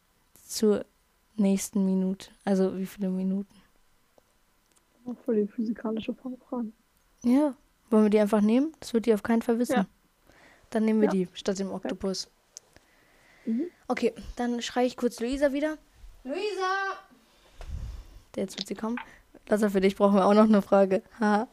[0.47, 0.85] Zur
[1.37, 2.29] nächsten Minute.
[2.45, 3.55] Also wie viele Minuten?
[5.25, 6.69] Voll die physikalische Frage.
[7.25, 7.55] Ja.
[7.91, 8.73] Wollen wir die einfach nehmen?
[8.81, 9.75] Das wird die auf keinen Fall wissen.
[9.77, 9.87] Ja.
[10.71, 11.13] Dann nehmen wir Ja.
[11.13, 12.29] die statt dem Oktopus.
[13.45, 13.65] Mhm.
[13.89, 15.77] Okay, dann schreie ich kurz Luisa wieder.
[16.25, 16.97] Luisa!
[18.37, 18.99] Jetzt wird sie kommen.
[19.49, 21.03] Lasse, für dich brauchen wir auch noch eine Frage.
[21.21, 21.49] Haha.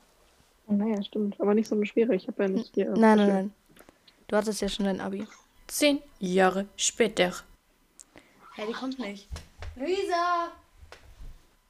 [0.67, 1.39] Oh, naja, stimmt.
[1.41, 2.15] Aber nicht so eine schwere.
[2.15, 2.89] Ich habe ja nicht hier.
[2.91, 3.53] Nein, nein, nein.
[4.27, 5.27] Du hattest ja schon dein Abi.
[5.67, 7.33] Zehn Jahre später.
[8.55, 9.27] Hey, die kommt nicht.
[9.75, 10.51] Luisa!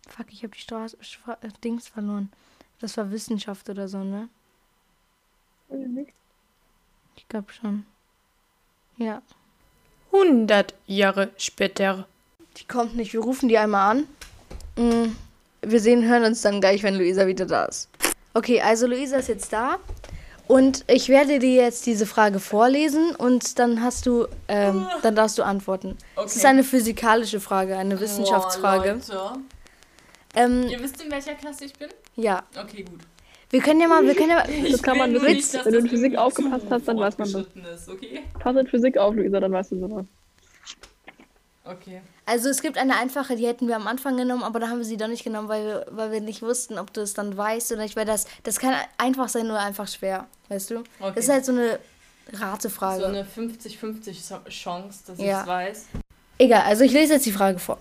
[0.08, 2.32] Fuck, ich habe die Straße, Stra äh, Dings verloren.
[2.80, 4.30] Das war Wissenschaft oder so, ne?
[5.70, 6.14] Ich nicht.
[7.16, 7.86] Ich glaube schon.
[8.98, 9.22] Ja.
[10.12, 12.08] 100 Jahre später.
[12.58, 13.14] Die kommt nicht.
[13.14, 14.08] Wir rufen die einmal an.
[14.76, 15.16] Mm,
[15.62, 17.90] Wir sehen, hören uns dann gleich, wenn Luisa wieder da ist.
[18.34, 19.78] Okay, also Luisa ist jetzt da.
[20.48, 25.38] Und ich werde dir jetzt diese Frage vorlesen und dann hast du, ähm, dann darfst
[25.38, 25.96] du antworten.
[26.26, 29.00] Es ist eine physikalische Frage, eine Wissenschaftsfrage.
[30.36, 31.90] ähm, Ihr wisst, in welcher Klasse ich bin?
[32.16, 33.00] ja, Okay, gut.
[33.52, 35.80] wir können ja mal, wir können ja mal, Das kann man nur nicht, wenn du
[35.80, 37.82] in Physik aufgepasst hast, dann weiß man das.
[37.82, 38.22] Ist, okay?
[38.40, 40.06] Pass in Physik auf, Luisa, dann weißt du sowas.
[41.72, 42.02] Okay.
[42.26, 44.86] Also es gibt eine einfache, die hätten wir am Anfang genommen, aber da haben wir
[44.86, 47.72] sie doch nicht genommen, weil wir, weil wir nicht wussten, ob du es dann weißt
[47.72, 50.80] oder nicht, weil das, das kann einfach sein oder einfach schwer, weißt du?
[51.00, 51.12] Okay.
[51.16, 51.80] Das ist halt so eine
[52.34, 53.02] Ratefrage.
[53.02, 55.42] So eine 50-50 Chance, dass ich Ja.
[55.42, 55.86] es weiß.
[56.38, 57.78] Egal, also ich lese jetzt die Frage vor.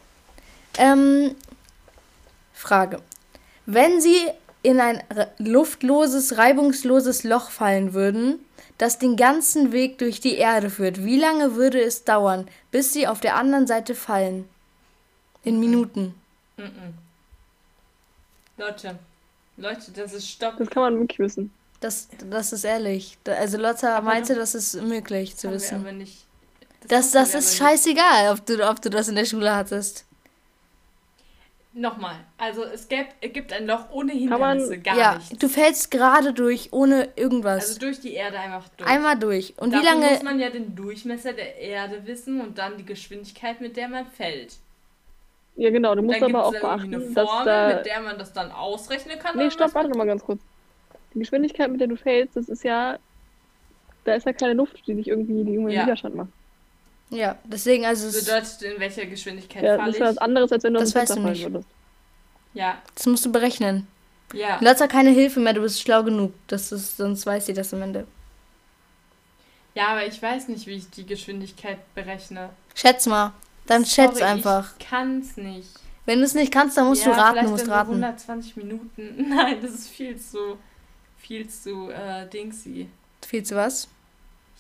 [0.79, 1.35] Ähm,
[2.53, 3.01] Frage.
[3.67, 4.17] Wenn Sie
[4.63, 5.03] in ein
[5.39, 8.41] luftloses, reibungsloses Loch fallen würden,
[8.79, 13.07] das den ganzen Weg durch die Erde führt, wie lange würde es dauern, bis Sie
[13.07, 14.49] auf der anderen Seite fallen?
[15.45, 16.15] In Minuten.
[16.57, 16.95] Mhm.
[18.57, 18.99] Leute,
[19.57, 20.57] Leute, das ist Stopp.
[20.59, 21.53] Das kann man wirklich wissen.
[21.81, 23.19] Das, das ist ehrlich.
[23.25, 25.77] Also Lotta meinte, das ist möglich zu wissen.
[25.77, 26.27] aber nicht.
[26.89, 27.85] Das, das wir ist aber nicht.
[27.85, 30.05] scheißegal, ob du, ob du das in der Schule hattest.
[31.81, 35.41] Nochmal, also es gibt, es gibt ein Loch ohne Kann man- Hindernisse, gar ja, nicht.
[35.41, 37.69] du fällst gerade durch, ohne irgendwas.
[37.69, 38.91] Also durch die Erde einfach durch.
[38.91, 39.55] Einmal durch.
[39.59, 40.11] Und wie Dafür lange.
[40.11, 44.07] muss man ja den Durchmesser der Erde wissen und dann die Geschwindigkeit, mit der man
[44.07, 44.57] fällt.
[45.55, 45.95] Ja, genau.
[45.95, 47.77] Du musst dann aber auch gibt es irgendwie beachten, eine dass Formel, da.
[47.77, 49.37] mit der man das dann ausrechnen kann.
[49.37, 50.41] Nee, stopp, warte noch mal ganz kurz.
[51.15, 52.99] Die Geschwindigkeit, mit der du fällst, das ist ja.
[54.05, 55.83] Da ist ja keine Luft, die dich irgendwie, die irgendwie Ja.
[55.85, 56.31] Widerstand macht.
[57.11, 58.07] Ja, deswegen, also.
[58.07, 59.95] Das bedeutet, in welcher Geschwindigkeit Ja, das ich?
[59.95, 61.43] ist was anderes, als wenn du Das weißt du nicht.
[61.43, 61.69] würdest.
[62.55, 63.87] Ja, das musst du berechnen.
[64.35, 64.59] ja.
[64.61, 66.33] Lotta, keine Hilfe mehr, du bist schlau genug.
[66.49, 68.07] Das ist, sonst weiß sie das am Ende.
[69.75, 72.51] Ja, aber ich weiß nicht, wie ich die Geschwindigkeit berechne.
[72.75, 73.33] Schätz mal.
[73.67, 74.73] Dann schätz Sorry, einfach.
[74.79, 75.69] Ich kann's nicht.
[76.05, 77.91] Wenn du es nicht kannst, dann musst ja, du raten, du musst raten.
[78.03, 79.27] 120 Minuten.
[79.35, 80.59] Nein, das ist viel zu,
[81.19, 82.89] viel zu äh, dingsy.
[83.27, 83.89] Viel zu was?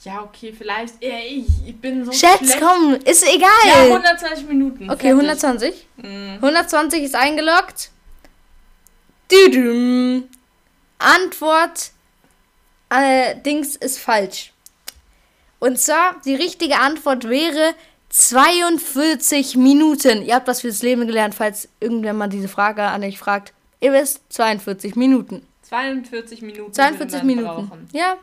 [0.05, 1.03] Ja, okay, vielleicht.
[1.03, 2.61] Ja, ich, ich bin so Schätz, schlecht.
[2.61, 3.93] komm, ist Ja, egal.
[3.93, 4.85] 120 Minuten.
[4.91, 5.45] okay, fertig.
[5.45, 5.87] 120.
[5.97, 6.35] Mhm.
[6.35, 7.91] 120 ist eingeloggt.
[9.31, 10.25] Düdüm.
[10.99, 11.91] Antwort
[12.91, 14.53] äh, Dings ist falsch.
[15.59, 17.75] Und zwar, die richtige Antwort wäre
[18.11, 20.23] 42 Minuten.
[20.23, 23.53] Ihr habt was fürs Leben gelernt, falls irgendwer mal diese Frage an euch fragt.
[23.81, 25.47] Ihr wisst, 42 Minuten.
[25.63, 26.73] 42 Minuten.
[26.73, 27.69] 42 würde man Minuten.
[27.69, 27.89] Brauchen.
[27.93, 28.17] Ja.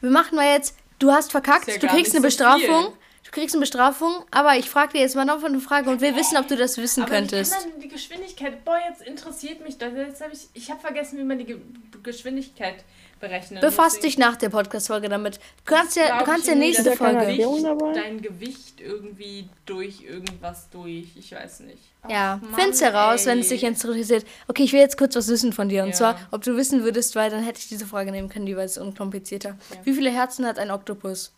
[0.00, 2.60] Wir machen mal jetzt, du hast verkackt, ja du kriegst eine so Bestrafung.
[2.60, 2.92] viel.
[3.24, 6.16] Du kriegst eine Bestrafung, aber ich frage dir jetzt mal noch eine Frage und wir
[6.16, 7.52] wissen, ob du das wissen Aber könntest.
[7.52, 8.64] wie kann man die Geschwindigkeit?
[8.64, 9.92] Boah, jetzt interessiert mich das.
[9.94, 11.60] Jetzt hab ich ich habe vergessen, wie man die Ge
[12.02, 12.82] Geschwindigkeit
[13.20, 13.60] berechnet.
[13.60, 15.36] Befass Deswegen dich nach der Podcast-Folge damit.
[15.36, 17.36] Du kannst ja, du kannst ja nächste Folge.
[17.36, 17.64] Gewicht,
[17.94, 21.08] dein Gewicht irgendwie durch irgendwas durch.
[21.16, 21.82] Ich weiß nicht.
[22.02, 24.24] Ach, Ja, Mann, find's heraus, wenn es dich interessiert.
[24.48, 25.82] Okay, ich will jetzt kurz was wissen von dir.
[25.82, 25.94] Und Ja.
[25.94, 28.62] zwar, ob du wissen würdest, weil dann hätte ich diese Frage nehmen können, die war
[28.62, 29.50] jetzt unkomplizierter.
[29.50, 29.76] Ja.
[29.84, 31.32] Wie viele Herzen hat ein Oktopus?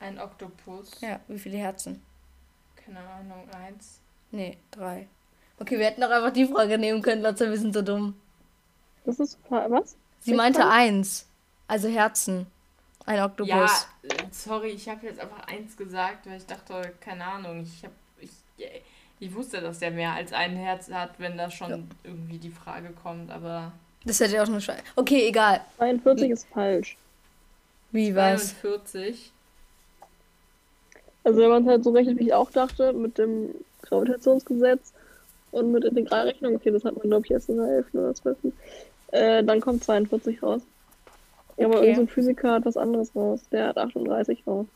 [0.00, 0.90] Ein Oktopus.
[1.00, 2.02] Ja, wie viele Herzen?
[2.84, 4.00] Keine Ahnung, eins.
[4.30, 5.08] Nee, drei.
[5.60, 8.14] Okay, wir hätten auch einfach die Frage nehmen können, Lotte, wir sind so dumm.
[9.04, 9.96] Das ist was?
[10.20, 11.26] Sie meinte eins.
[11.66, 12.46] Also Herzen.
[13.06, 13.48] Ein Oktopus.
[13.48, 13.66] Ja,
[14.02, 17.94] äh, sorry, ich habe jetzt einfach eins gesagt, weil ich dachte, keine Ahnung, ich habe
[18.20, 18.30] ich,
[19.20, 22.90] ich wusste, dass der mehr als ein Herz hat, wenn da schon irgendwie die Frage
[23.02, 23.72] kommt, aber
[24.04, 24.82] Das hätte auch nur Schwein.
[24.96, 25.62] Okay, egal.
[25.78, 26.96] 42 ist falsch.
[27.92, 28.60] Wie was?
[28.60, 29.32] 42.
[31.24, 34.92] Also wenn man es halt so rechnet, wie ich auch dachte, mit dem Gravitationsgesetz
[35.50, 37.94] und mit der Integralrechnung, okay, das hat man glaube ich erst in der 11.
[37.94, 38.36] oder 12.
[39.12, 40.62] Äh, dann kommt 42 raus.
[41.56, 41.86] Ja, aber Okay.
[41.88, 43.40] irgendein so Physiker hat was anderes raus.
[43.50, 44.66] Der hat 38 raus.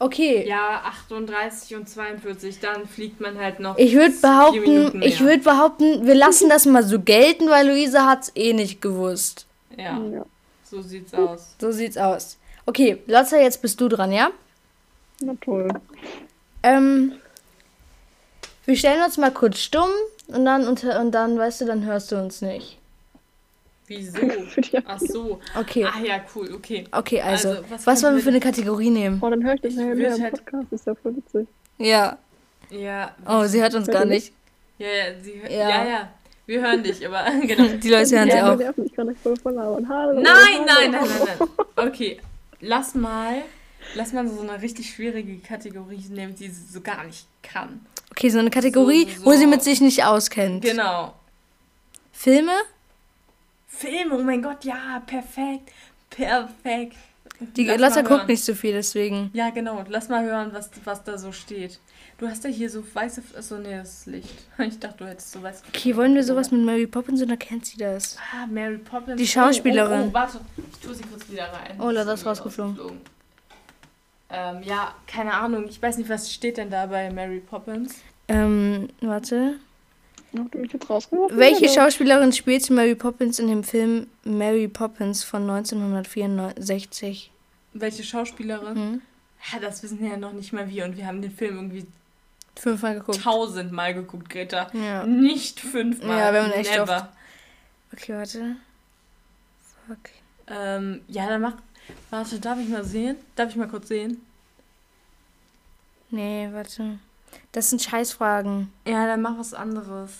[0.00, 0.46] Okay.
[0.46, 3.76] Ja, 38 und 42, dann fliegt man halt noch.
[3.78, 8.30] Ich würde behaupten, ich würde behaupten, wir lassen das mal so gelten, weil Luise hat's
[8.36, 9.46] eh nicht gewusst.
[9.76, 10.24] Ja, Ja.
[10.64, 11.54] so sieht's aus.
[11.60, 12.38] So sieht's aus.
[12.66, 14.30] Okay, Lotta, jetzt bist du dran, ja?
[15.20, 15.68] Na toll.
[16.62, 17.14] Ähm,
[18.66, 19.90] wir stellen uns mal kurz stumm
[20.28, 22.77] und dann unter und dann, weißt du, dann hörst du uns nicht.
[23.88, 24.18] Wieso?
[24.86, 25.40] Ach so.
[25.58, 25.84] Okay.
[25.84, 26.84] Ah ja, cool, okay.
[26.92, 29.18] Okay, also, Also, was, was wollen wir für eine Kategorie nehmen?
[29.22, 30.66] Oh, dann höre ich das Ich nachher würd mehr im halt- Podcast.
[30.70, 31.48] Das ist ja voll witzig.
[31.78, 32.18] Ja.
[32.70, 34.32] Ja, Oh, sie hört uns Hört gar ihr nicht.
[34.78, 35.68] ja, ja, sie, Ja.
[35.70, 35.84] ja.
[35.88, 36.12] ja,
[36.44, 37.64] Wir hören dich, aber genau.
[37.82, 38.58] Die Leute hören sie ja, auch.
[38.58, 39.88] wir nerven dich gar nicht voll voll labern.
[39.88, 40.20] Hallo.
[40.20, 41.38] Nein, hallo, nein, nein, nein,
[41.76, 41.88] nein.
[41.88, 42.20] Okay,
[42.60, 43.42] lass mal,
[43.94, 47.86] lass mal so eine richtig schwierige Kategorie nehmen, die sie so gar nicht kann.
[48.10, 50.62] Okay, so eine Kategorie, So- wo sie so- mit sich nicht auskennt.
[50.62, 51.14] Genau.
[52.12, 52.52] Filme?
[53.68, 55.70] Film, oh mein Gott, ja, perfekt,
[56.10, 56.96] perfekt.
[57.54, 58.26] Die Lass guckt hören.
[58.26, 59.30] nicht so viel, deswegen.
[59.32, 61.78] Ja, genau, lass mal hören, was, was da so steht.
[62.16, 64.34] Du hast ja hier so weiße, so nee, das Licht.
[64.58, 65.62] Ich dachte, du hättest so weiß.
[65.68, 68.16] Okay, wollen wir sowas mit Mary Poppins oder kennt sie das?
[68.32, 69.18] Ah, Mary Poppins.
[69.20, 70.00] Die Schauspielerin.
[70.00, 71.78] Oh, oh, oh, warte, ich tue sie kurz wieder rein.
[71.78, 72.76] Oh, Lotta ist rausgeflogen.
[74.30, 75.66] Ähm, ja, keine Ahnung.
[75.68, 77.94] Ich weiß nicht, was steht denn da bei Mary Poppins?
[78.26, 79.60] Ähm, warte.
[80.36, 81.38] Habt ihr mich jetzt rausgeworfen?
[81.38, 81.72] Welche oder?
[81.74, 87.30] Schauspielerin spielte Mary Poppins in dem Film Mary Poppins von 1964?
[87.72, 88.74] Welche Schauspielerin?
[88.76, 89.02] Hm?
[89.52, 91.86] Ja, das wissen ja noch nicht mal wir und wir haben den Film irgendwie
[92.56, 93.22] Fünfmal geguckt.
[93.22, 94.68] tausendmal geguckt, Greta.
[94.72, 95.06] Ja.
[95.06, 96.18] Nicht fünfmal.
[96.18, 96.96] Ja, wir haben echt Never.
[96.96, 97.06] oft.
[97.92, 98.56] Okay, warte.
[99.86, 99.98] Fuck.
[100.48, 101.54] Ähm, ja, dann mach.
[102.10, 103.16] Warte, darf ich mal sehen?
[103.36, 104.20] Darf ich mal kurz sehen?
[106.10, 106.98] Nee, warte.
[107.52, 108.72] Das sind Scheißfragen.
[108.86, 110.10] Ja, dann mach was anderes.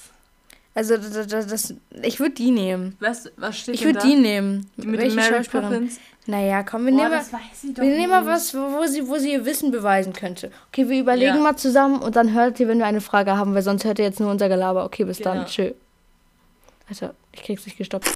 [0.74, 2.96] Also, das, das, das, ich würde die nehmen.
[3.00, 4.70] Was, was steht Ich würde die nehmen.
[4.76, 5.72] Die mit Welche Mary Schauspielerin?
[5.72, 6.00] Poppins?
[6.26, 8.30] Naja, komm, wir Boah, nehmen, das weiß sie doch wir nehmen mal nicht.
[8.30, 10.52] was, wo, wo, sie, wo sie ihr Wissen beweisen könnte.
[10.68, 11.40] Okay, wir überlegen Ja.
[11.42, 14.04] mal zusammen und dann hört ihr, wenn wir eine Frage haben, weil sonst hört ihr
[14.04, 14.84] jetzt nur unser Gelaber.
[14.84, 15.34] Okay, bis Genau.
[15.34, 15.46] dann.
[15.46, 15.72] Tschö.
[16.88, 18.12] Alter, ich krieg's nicht gestoppt.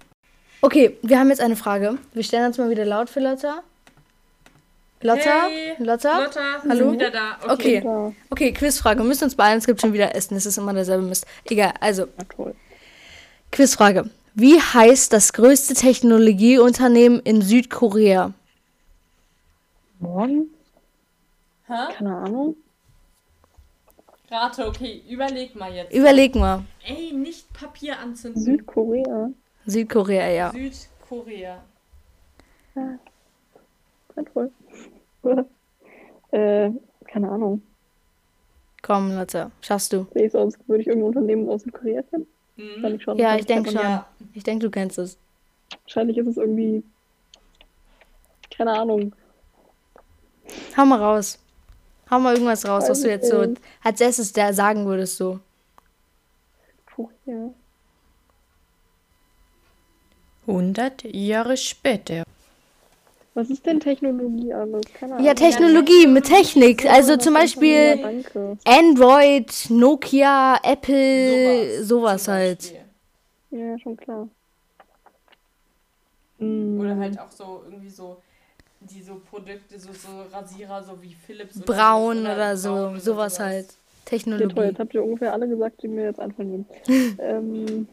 [0.61, 1.99] Okay, wir haben jetzt eine Frage.
[2.13, 3.63] Wir stellen uns mal wieder laut für Lotta.
[5.03, 5.47] Lotta?
[5.49, 6.25] Hey, Lotta?
[6.25, 6.75] Lotta, Hallo?
[6.91, 7.39] sind wieder da.
[7.49, 7.81] Okay.
[7.81, 9.01] Da, Okay, Quizfrage.
[9.01, 10.37] Wir müssen uns beeilen, es gibt schon wieder Essen.
[10.37, 11.27] Es ist immer derselbe Mist.
[11.45, 12.55] Egal, also, na toll.
[13.51, 14.09] Quizfrage.
[14.35, 18.33] Wie heißt das größte Technologieunternehmen in Südkorea?
[19.99, 20.47] Morgen?
[21.67, 21.93] Hä?
[21.97, 22.57] Keine Ahnung.
[24.31, 25.93] Rate, okay, überleg mal jetzt.
[25.93, 26.65] Überleg mal.
[26.87, 28.41] Ey, nicht Papier anzünden.
[28.41, 29.31] Südkorea.
[29.67, 30.51] Südkorea, ja.
[30.53, 31.63] Südkorea.
[32.75, 32.99] Na
[34.33, 34.51] toll.
[36.31, 36.71] äh,
[37.07, 37.63] keine Ahnung.
[38.83, 40.07] Komm, Lotte, schaffst du.
[40.15, 42.27] Ich sonst, würde ich irgendein Unternehmen aus Südkorea kennen?
[42.57, 42.85] Mhm.
[42.97, 43.17] Ich schon.
[43.19, 43.81] Ja, ich denke schon.
[43.81, 44.07] Ja.
[44.35, 45.17] Ich denke, du kennst es.
[45.85, 46.83] Wahrscheinlich ist es irgendwie.
[48.55, 49.15] Keine Ahnung.
[50.77, 51.39] Hau mal raus.
[52.11, 53.57] Hau mal irgendwas raus, was du jetzt so Ähm.
[53.83, 55.41] als erstes da sagen würdest, so.
[56.95, 57.55] Korea.
[60.47, 62.25] 100 Jahre später.
[63.35, 64.83] Was ist denn Technologie alles?
[64.93, 65.27] Keine Ahnung.
[65.27, 66.85] Ja, Technologie, mit Technik.
[66.85, 67.99] Also zum Beispiel.
[68.65, 72.75] Android, Nokia, Apple, sowas, zum halt.
[73.51, 74.29] Ja, schon klar.
[76.39, 78.19] Mm, Oder halt auch so irgendwie so
[78.81, 82.91] die so Produkte, so, so Rasierer, so wie Philips oder Braun sowas, oder so, Braun
[82.91, 83.67] oder sowas halt.
[83.67, 84.61] Okay, toll, Technologie.
[84.63, 86.67] jetzt habt ihr ungefähr alle gesagt, die mir jetzt würden.
[87.19, 87.89] ähm.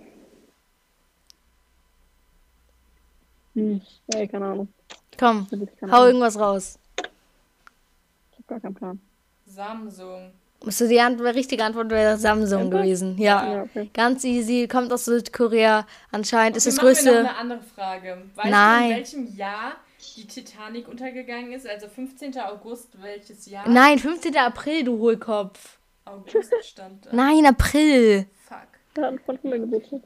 [3.55, 3.81] Hm,
[4.15, 4.67] ey, keine Ahnung.
[5.19, 5.47] Komm,
[5.91, 6.79] hau irgendwas raus.
[8.31, 8.99] Ich hab gar keinen Plan.
[9.45, 10.31] Samsung.
[10.63, 12.83] Musst du die Antwort, richtige Antwort wäre Samsung Ernsthaft?
[12.83, 13.17] gewesen.
[13.17, 13.53] Ja.
[13.53, 13.89] Ja, okay.
[13.93, 15.85] Ganz easy, kommt aus Südkorea.
[16.11, 17.29] Anscheinend ist Okay, das machen wir noch größte.
[17.29, 18.17] eine andere Frage.
[18.35, 18.81] Weißt Nein.
[18.81, 19.71] du, in welchem Jahr
[20.17, 21.67] die Titanic untergegangen ist?
[21.67, 22.37] Also 15.
[22.41, 23.67] August, welches Jahr?
[23.69, 24.35] Nein, 15.
[24.37, 25.77] April, du Hohlkopf.
[26.05, 27.09] August stand da.
[27.13, 28.25] Nein, April.
[28.47, 28.57] Fuck.
[28.95, 29.99] Da hat ein Freund von mir Geburtstag.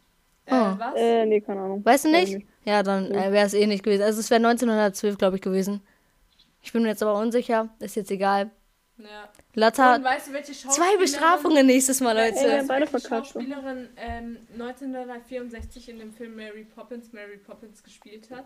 [0.45, 0.75] Äh, Oh.
[0.77, 0.95] was?
[0.95, 1.85] Äh, nee, keine Ahnung.
[1.85, 2.45] Weißt du nicht?
[2.65, 4.03] Ja, dann äh, wäre es eh nicht gewesen.
[4.03, 5.81] Also es wäre 1912, glaube ich, gewesen.
[6.61, 7.69] Ich bin mir jetzt aber unsicher.
[7.79, 8.51] Ist jetzt egal.
[8.97, 9.29] ja.
[9.55, 10.97] Lotta, Und weißt du, welche zwei.
[10.97, 12.57] Bestrafungen nächstes Mal, Leute.
[12.57, 13.07] haben beide welche.
[13.07, 18.45] Schauspielerin ähm, 1964 in dem Film Mary Poppins Mary Poppins gespielt hat?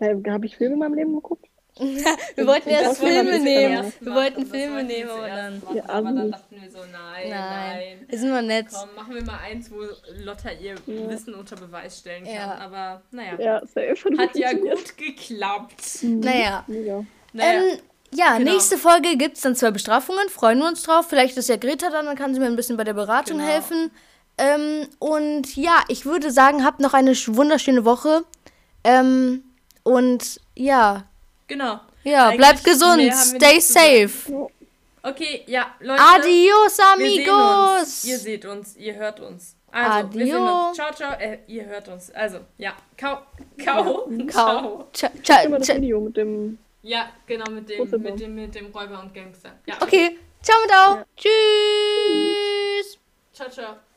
[0.00, 1.46] Äh, Habe ich Filme in meinem Leben geguckt?
[2.36, 3.92] Wir wollten erst Filme nehmen.
[4.00, 5.60] Wir wollten Filme nehmen, aber dann.
[5.60, 7.30] machen, Ja, aber dann dachten wir so, nein, Nein.
[7.30, 8.04] nein.
[8.08, 8.66] Wir sind mal nett.
[8.72, 9.76] Komm, machen wir mal eins, wo
[10.24, 11.10] Lotta ihr Ja.
[11.10, 12.34] Wissen unter Beweis stellen kann.
[12.34, 12.54] Ja.
[12.60, 13.94] Aber naja, Ja, safe.
[14.18, 15.98] hat ja gut geklappt.
[16.02, 16.64] Naja.
[16.66, 17.04] Mega.
[17.32, 17.78] Naja, Ähm,
[18.14, 18.52] ja, Genau.
[18.52, 20.28] nächste Folge gibt es dann zwei Bestrafungen.
[20.30, 21.06] Freuen wir uns drauf.
[21.08, 23.48] Vielleicht ist ja Greta dann, dann kann sie mir ein bisschen bei der Beratung Genau.
[23.50, 23.90] helfen.
[24.38, 28.22] Ähm, und ja, ich würde sagen, habt noch eine sch- wunderschöne Woche.
[28.84, 29.42] Ähm,
[29.82, 31.04] und ja,
[31.48, 31.80] genau.
[32.04, 33.12] ja, Eigentlich bleibt gesund.
[33.14, 34.48] Stay safe.
[35.02, 36.02] Okay, ja, Leute.
[36.02, 37.80] Adios, Wir sehen amigos.
[37.80, 38.04] uns.
[38.04, 39.56] Ihr seht uns, ihr hört uns.
[39.70, 40.76] Also, wir sehen uns.
[40.76, 41.12] Ciao, ciao.
[41.18, 42.10] Äh, ihr hört uns.
[42.10, 42.74] Also, ja.
[42.96, 43.18] Kau.
[43.64, 44.08] Kau.
[44.32, 44.88] Kau.
[44.92, 45.10] Ciao.
[45.22, 45.48] Ciao.
[45.50, 45.76] Das Ciao.
[45.76, 46.58] Video mit dem.
[46.82, 49.50] Ja, genau, mit dem, mit dem, mit dem Räuber und Gangster.
[49.66, 49.74] Ja.
[49.80, 50.96] Okay, ciao mit auch.
[50.96, 51.04] Ja.
[51.16, 52.98] Tschüss.
[53.32, 53.87] Ciao, ciao.